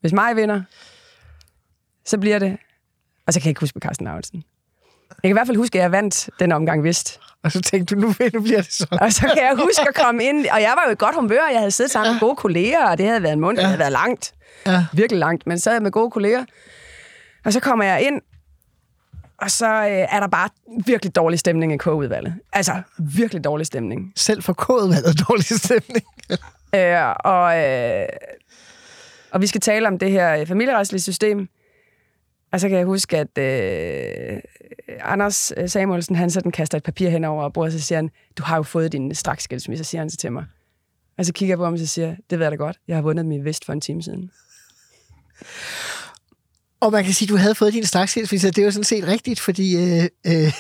[0.01, 0.63] Hvis mig vinder,
[2.05, 2.59] så bliver det
[3.27, 4.45] og så kan jeg ikke huske med Carsten Lauritsen.
[5.11, 7.21] Jeg kan i hvert fald huske, at jeg vandt den omgang vist.
[7.45, 9.01] Og så tænkte du, nu, nu bliver det sådan.
[9.01, 11.49] Og så kan jeg huske at komme ind, og jeg var jo i godt humør,
[11.53, 13.63] jeg havde siddet sammen med gode kolleger, og det havde været en måned, ja.
[13.63, 14.35] det havde været langt.
[14.67, 14.85] Ja.
[14.93, 16.45] Virkelig langt, men så sad jeg med gode kolleger.
[17.45, 18.21] Og så kommer jeg ind,
[19.39, 20.49] og så øh, er der bare
[20.87, 22.35] virkelig dårlig stemning i K-udvalget.
[22.53, 24.13] Altså, virkelig dårlig stemning.
[24.17, 26.05] Selv for kodvalget dårlig stemning.
[26.75, 28.07] Øh, og, øh,
[29.31, 31.49] og vi skal tale om det her familieretslige system.
[32.55, 34.41] Og så kan jeg huske, at øh,
[35.01, 38.11] Anders øh, Samuelsen, han sådan kaster et papir hen over bordet, og så siger han,
[38.39, 40.45] du har jo fået din straks skilsmisse, siger han så til mig.
[41.19, 42.97] Og så kigger jeg på ham, og så siger det ved jeg da godt, jeg
[42.97, 44.31] har vundet min vest for en time siden.
[46.85, 49.07] Og man kan sige, at du havde fået din straksskilsmisse, det er jo sådan set
[49.07, 50.53] rigtigt, fordi øh, øh,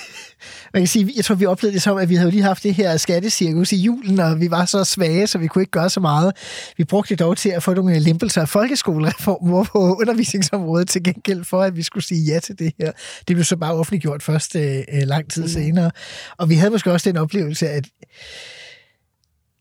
[0.74, 2.74] man kan sige, jeg tror, vi oplevede det som, at vi havde lige haft det
[2.74, 6.00] her skattecirkus i julen, og vi var så svage, så vi kunne ikke gøre så
[6.00, 6.32] meget.
[6.76, 11.44] Vi brugte det dog til at få nogle lempelser af folkeskolereformer på undervisningsområdet til gengæld
[11.44, 12.92] for, at vi skulle sige ja til det her.
[13.28, 15.90] Det blev så bare offentliggjort først øh, øh, lang tid senere.
[16.38, 17.84] Og vi havde måske også den oplevelse, at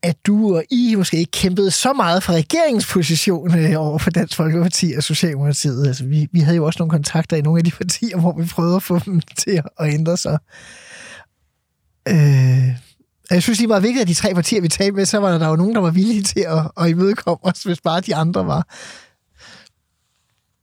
[0.04, 4.36] at du og I måske ikke kæmpede så meget for regeringsposition øh, over for Dansk
[4.36, 5.86] Folkeparti og Socialdemokratiet.
[5.86, 8.46] Altså, vi, vi havde jo også nogle kontakter i nogle af de partier, hvor vi
[8.46, 10.38] prøvede at få dem til at ændre sig.
[12.08, 12.68] Øh,
[13.30, 15.48] jeg synes lige meget vigtigt, at de tre partier, vi talte med, så var der
[15.48, 18.66] jo nogen, der var villige til at, at imødekomme os, hvis bare de andre var.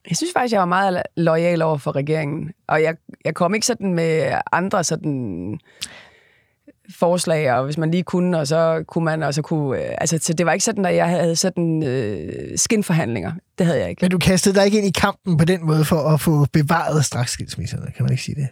[0.10, 2.52] Jeg synes faktisk, jeg var meget lojal over for regeringen.
[2.68, 5.60] Og jeg, jeg kom ikke sådan med andre sådan
[7.02, 9.80] forslag, og hvis man lige kunne, og så kunne man, og så kunne...
[9.80, 13.32] Øh, altså, så det var ikke sådan, at jeg havde sådan øh, skinforhandlinger.
[13.58, 14.00] Det havde jeg ikke.
[14.02, 17.06] Men du kastede dig ikke ind i kampen på den måde for at få bevaret
[17.06, 18.48] straksskilsmisserne, kan man ikke sige det?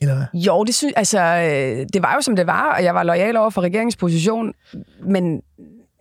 [0.00, 0.26] Eller hvad?
[0.34, 3.36] Jo, det, synes, altså, øh, det var jo, som det var, og jeg var lojal
[3.36, 4.52] over for regeringens position,
[5.06, 5.42] men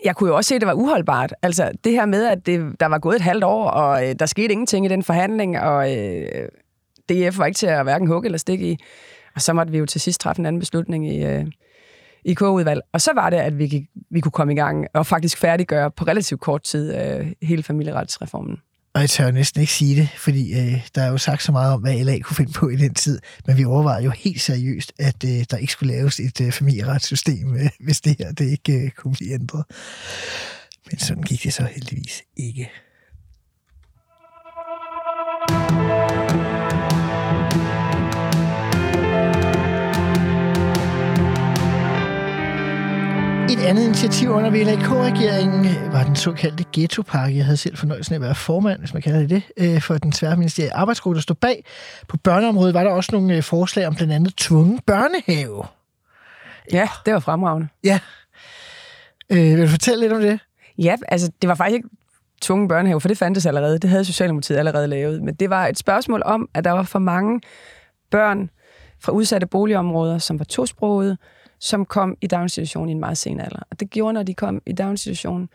[0.05, 1.34] jeg kunne jo også se, at det var uholdbart.
[1.41, 4.25] Altså, det her med, at det, der var gået et halvt år, og øh, der
[4.25, 6.47] skete ingenting i den forhandling, og øh,
[7.09, 8.77] DF var ikke til at hverken hugge eller stikke i.
[9.36, 11.45] Og så måtte vi jo til sidst træffe en anden beslutning i, øh,
[12.26, 12.82] i K-udvalg.
[12.93, 15.91] Og så var det, at vi, gik, vi kunne komme i gang og faktisk færdiggøre
[15.91, 18.57] på relativt kort tid øh, hele familieretsreformen.
[18.95, 21.74] Og jeg tør næsten ikke sige det, fordi øh, der er jo sagt så meget
[21.74, 23.19] om, hvad LA kunne finde på i den tid.
[23.47, 27.55] Men vi overvejede jo helt seriøst, at øh, der ikke skulle laves et øh, familieretssystem,
[27.55, 29.65] øh, hvis det her det ikke øh, kunne blive ændret.
[30.91, 32.69] Men sådan gik det så heldigvis ikke.
[43.54, 47.38] Et andet initiativ under VLAK-regeringen var den såkaldte ghettopakke.
[47.38, 49.97] Jeg havde selv fornøjelsen af at være formand, hvis man kalder det det, øh, for
[49.97, 51.66] den tværministerielle arbejdsgruppe, der stod bag.
[52.08, 55.64] På børneområdet var der også nogle øh, forslag om blandt andet tvungen børnehave.
[56.72, 57.68] Ja, det var fremragende.
[57.84, 57.99] Ja.
[59.30, 60.39] Øh, vil du fortælle lidt om det?
[60.78, 61.89] Ja, altså det var faktisk ikke
[62.41, 63.80] tvungen børnehave, for det fandtes allerede.
[63.80, 65.24] Det havde Socialdemokratiet allerede lavet.
[65.24, 67.41] Men det var et spørgsmål om, at der var for mange
[68.12, 68.49] børn
[68.99, 71.18] fra udsatte boligområder, som var tosprogede,
[71.64, 73.59] som kom i daginstitutionen i en meget sen alder.
[73.72, 75.49] Og det gjorde, når de kom i daginstitutionen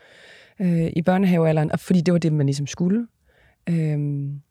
[0.59, 3.07] øh, i børnehavealderen, og fordi det var det, man ligesom skulle.
[3.69, 4.41] Øhm,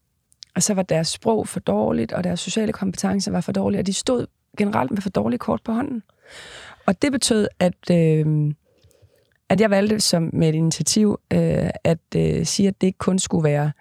[0.55, 3.87] og så var deres sprog for dårligt, og deres sociale kompetencer var for dårlige, og
[3.87, 4.27] de stod
[4.59, 6.03] generelt med for dårlige kort på hånden.
[6.87, 8.27] Og det betød, at, øh,
[9.49, 13.19] at jeg valgte som med et initiativ øh, at øh, sige, at det ikke kun
[13.19, 13.73] skulle være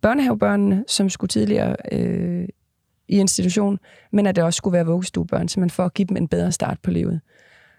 [0.00, 2.48] børnehavebørnene, som skulle tidligere øh,
[3.08, 3.78] i institution,
[4.12, 6.52] men at det også skulle være vuggestuebørn, så man får at give dem en bedre
[6.52, 7.20] start på livet.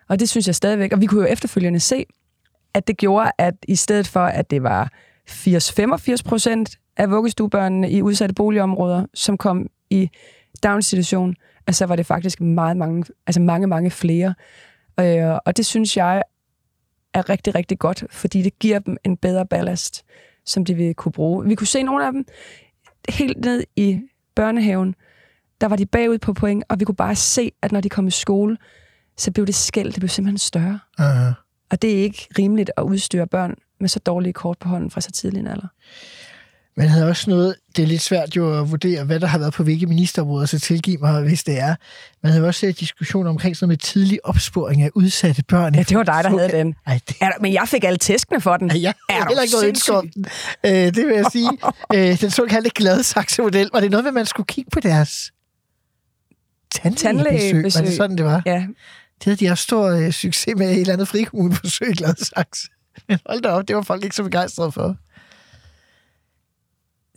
[0.10, 2.06] Og det synes jeg stadigvæk, og vi kunne jo efterfølgende se,
[2.74, 4.92] at det gjorde, at i stedet for, at det var
[5.30, 10.10] 80-85 procent af vuggestuebørnene i udsatte boligområder, som kom i
[10.64, 11.36] daginstitution,
[11.68, 14.34] at så var det faktisk meget mange, altså mange, mange flere.
[15.00, 16.24] Øh, og det synes jeg
[17.14, 20.06] er rigtig, rigtig godt, fordi det giver dem en bedre ballast,
[20.46, 21.48] som de vil kunne bruge.
[21.48, 22.26] Vi kunne se nogle af dem
[23.10, 24.02] helt ned i
[24.36, 24.96] børnehaven,
[25.62, 28.08] der var de bagud på point, og vi kunne bare se, at når de kom
[28.08, 28.58] i skole,
[29.18, 30.80] så blev det skæld, det blev simpelthen større.
[31.00, 31.34] Uh-huh.
[31.72, 35.02] Og det er ikke rimeligt at udstyre børn med så dårlige kort på hånden fra
[35.02, 35.68] så tidlig en alder.
[36.78, 39.54] Man havde også noget, det er lidt svært jo at vurdere, hvad der har været
[39.54, 41.76] på hvilke ministerområder, så tilgiv mig, hvis det er.
[42.24, 45.76] Man havde også set diskussioner omkring sådan noget med tidlig opsporing af udsatte børn.
[45.76, 46.76] Ja, det var dig, der havde den.
[46.88, 48.72] Ej, det, Er men jeg fik alle tæskene for den.
[48.72, 50.26] Ja, jeg er heller ikke noget ønske om den.
[50.66, 51.50] Øh, det vil jeg sige.
[51.94, 53.70] øh, den såkaldte gladsaxe-model.
[53.74, 55.32] Var det noget at man skulle kigge på deres
[56.76, 57.82] tandlægebesøg?
[57.82, 58.42] Var det sådan, det var?
[58.46, 58.68] Ja,
[59.20, 62.68] Det havde de også stor øh, succes med i et eller andet frikommuneforsøg i Gladsaxe.
[63.08, 64.96] Men hold da op, det var folk ikke så begejstrede for.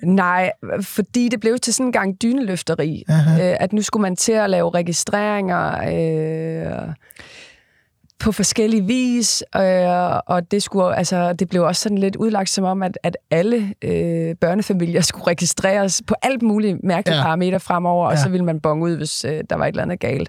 [0.03, 0.51] Nej,
[0.83, 3.51] fordi det blev til sådan en gang dyneløfteri, Aha.
[3.51, 5.69] øh, at nu skulle man til at lave registreringer
[6.89, 6.95] øh,
[8.21, 9.63] på forskellige vis, øh,
[10.27, 13.75] og det, skulle, altså, det blev også sådan lidt udlagt som om, at, at alle
[13.85, 17.23] øh, børnefamilier skulle registreres på alt muligt mærkelige Ja.
[17.23, 18.19] parametre fremover, og Ja.
[18.23, 20.29] så ville man bonge ud, hvis øh, der var et eller andet galt.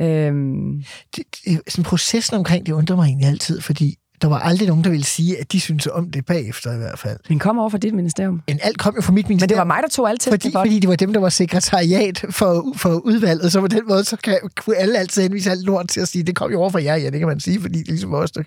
[0.00, 0.82] Øhm,
[1.16, 4.84] Det, det, sådan processen omkring det undrer mig egentlig altid, fordi der var aldrig nogen,
[4.84, 7.18] der ville sige, at de synes om det bagefter i hvert fald.
[7.28, 8.42] den kom over fra dit ministerium.
[8.48, 9.42] Men alt kom jo fra mit ministerium.
[9.42, 11.20] Men det var mig, der tog alt tæskene Fordi, for fordi det var dem, der
[11.20, 15.50] var sekretariat for, for udvalget, så på den måde, så kan, kunne alle altid henvise
[15.50, 17.40] alt lort til at sige, det kom jo over fra jer, ja, det kan man
[17.40, 18.42] sige, fordi det er ligesom os, der,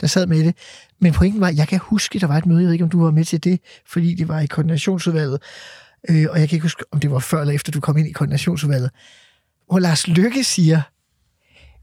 [0.00, 0.54] der sad med det.
[1.00, 3.04] Men pointen var, jeg kan huske, der var et møde, jeg ved ikke, om du
[3.04, 5.42] var med til det, fordi det var i koordinationsudvalget,
[6.10, 8.08] øh, og jeg kan ikke huske, om det var før eller efter, du kom ind
[8.08, 8.90] i koordinationsudvaldet,
[9.70, 10.80] hvor Lars Lykke siger,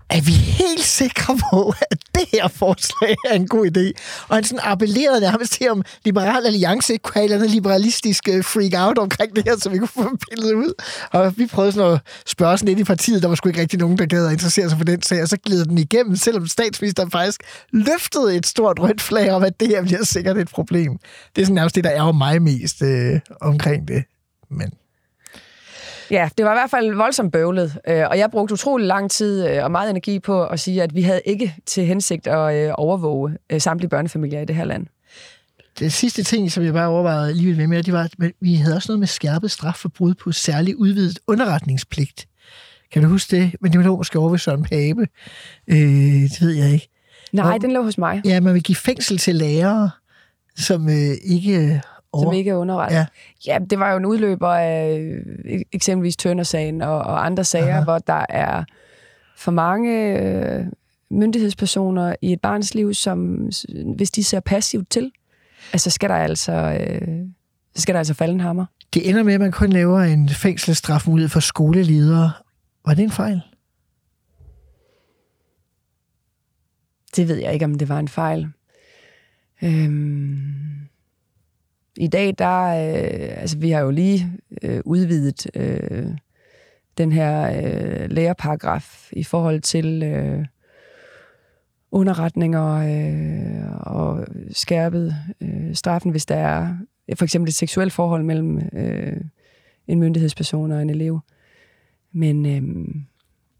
[0.09, 4.01] er vi helt sikre på, at det her forslag er en god idé?
[4.27, 8.29] Og han sådan appellerede nærmest til, om Liberal Alliance ikke kunne have et eller liberalistisk
[8.29, 10.73] øh, freak-out omkring det her, så vi kunne få pillet ud.
[11.11, 13.79] Og vi prøvede sådan at spørge sådan lidt i partiet, der var sgu ikke rigtig
[13.79, 16.47] nogen, der gad at interessere sig for den sag, og så gled den igennem, selvom
[16.47, 20.97] statsministeren faktisk løftede et stort rødt flag om, at det her bliver sikkert et problem.
[21.35, 24.03] Det er sådan nærmest det, der er mig mest øh, omkring det.
[24.51, 24.71] Men
[26.11, 29.47] Ja, det var i hvert fald voldsomt bøvlet, øh, og jeg brugte utrolig lang tid
[29.47, 32.73] øh, og meget energi på at sige, at vi havde ikke til hensigt at øh,
[32.77, 34.85] overvåge samtlige børnefamilier i det her land.
[35.79, 38.75] det sidste ting, som jeg bare overvejede lige med, med, det var, at vi havde
[38.75, 42.27] også noget med skærpet straf for brud på særlig udvidet underretningspligt.
[42.91, 43.55] Kan du huske det?
[43.61, 45.07] Men det var måske over ved Søren Pape.
[45.67, 46.89] Øh, det ved jeg ikke.
[47.33, 49.89] Nej, Hvor- den lå hos mig, Ja, man vil give fængsel til lærere,
[50.57, 51.81] som øh, ikke
[52.15, 52.23] over...
[52.23, 52.95] som ikke er underrettet.
[52.95, 53.05] Ja.
[53.47, 53.57] Ja.
[53.69, 54.99] det var jo en udløber af
[55.45, 57.83] øh, eksempelvis Tønder-sagen og, og andre sager, Aha.
[57.83, 58.63] Hvor der er
[59.37, 60.65] for mange øh,
[61.09, 63.49] myndighedspersoner i et barns liv, som
[63.95, 65.11] hvis de ser passivt til,
[65.73, 67.17] altså skal der altså, øh,
[67.75, 68.65] skal der altså falde en hammer.
[68.93, 72.31] Det ender med, at man kun laver en fængselsstrafmulighed for skoleledere.
[72.85, 73.41] Var det en fejl?
[77.15, 78.47] Det ved jeg ikke, om det var en fejl.
[79.63, 80.53] Øhm,
[81.97, 84.31] i dag, der, øh, altså vi har jo lige
[84.61, 86.07] øh, udvidet øh,
[86.97, 90.45] den her øh, læreparagraf i forhold til øh,
[91.91, 96.75] underretninger øh, og skærpet øh, straffen, hvis der er
[97.15, 99.21] for eksempel et seksuelt forhold mellem øh,
[99.87, 101.19] en myndighedsperson og en elev.
[102.11, 102.61] Men, øh,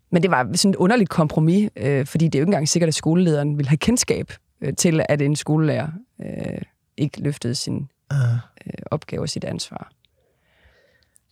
[0.09, 2.87] men det var sådan et underligt kompromis, øh, fordi det er jo ikke engang sikkert,
[2.87, 4.31] at skolelederen vil have kendskab
[4.61, 5.87] øh, til, at en skolelærer
[6.21, 6.61] øh,
[6.97, 8.33] ikke løftede sin Uh.
[8.67, 9.91] øh, opgave og sit ansvar.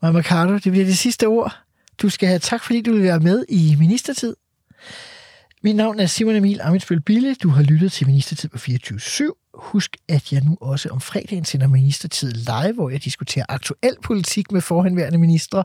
[0.02, 1.58] Maja Mercado, det bliver det sidste ord.
[2.02, 4.36] Du skal have tak, fordi du vil være med i Ministertid.
[5.64, 7.36] Mit navn er Simon Emil Amitsbøl Bille.
[7.36, 9.52] Du har lyttet til Ministertid på 24-7.
[9.54, 14.52] Husk, at jeg nu også om fredagen sender Ministertid live, hvor jeg diskuterer aktuel politik
[14.52, 15.64] med forhenværende ministre.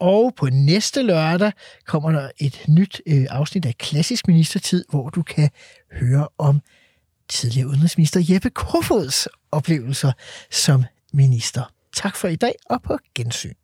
[0.00, 1.52] Og på næste lørdag
[1.86, 5.50] kommer der et nyt øh, afsnit af Klassisk Ministertid, hvor du kan
[5.92, 6.60] høre om
[7.30, 10.12] tidligere udenrigsminister Jeppe Kofods oplevelser
[10.50, 11.72] som minister.
[11.96, 13.54] Tak for i dag, og på gensyn.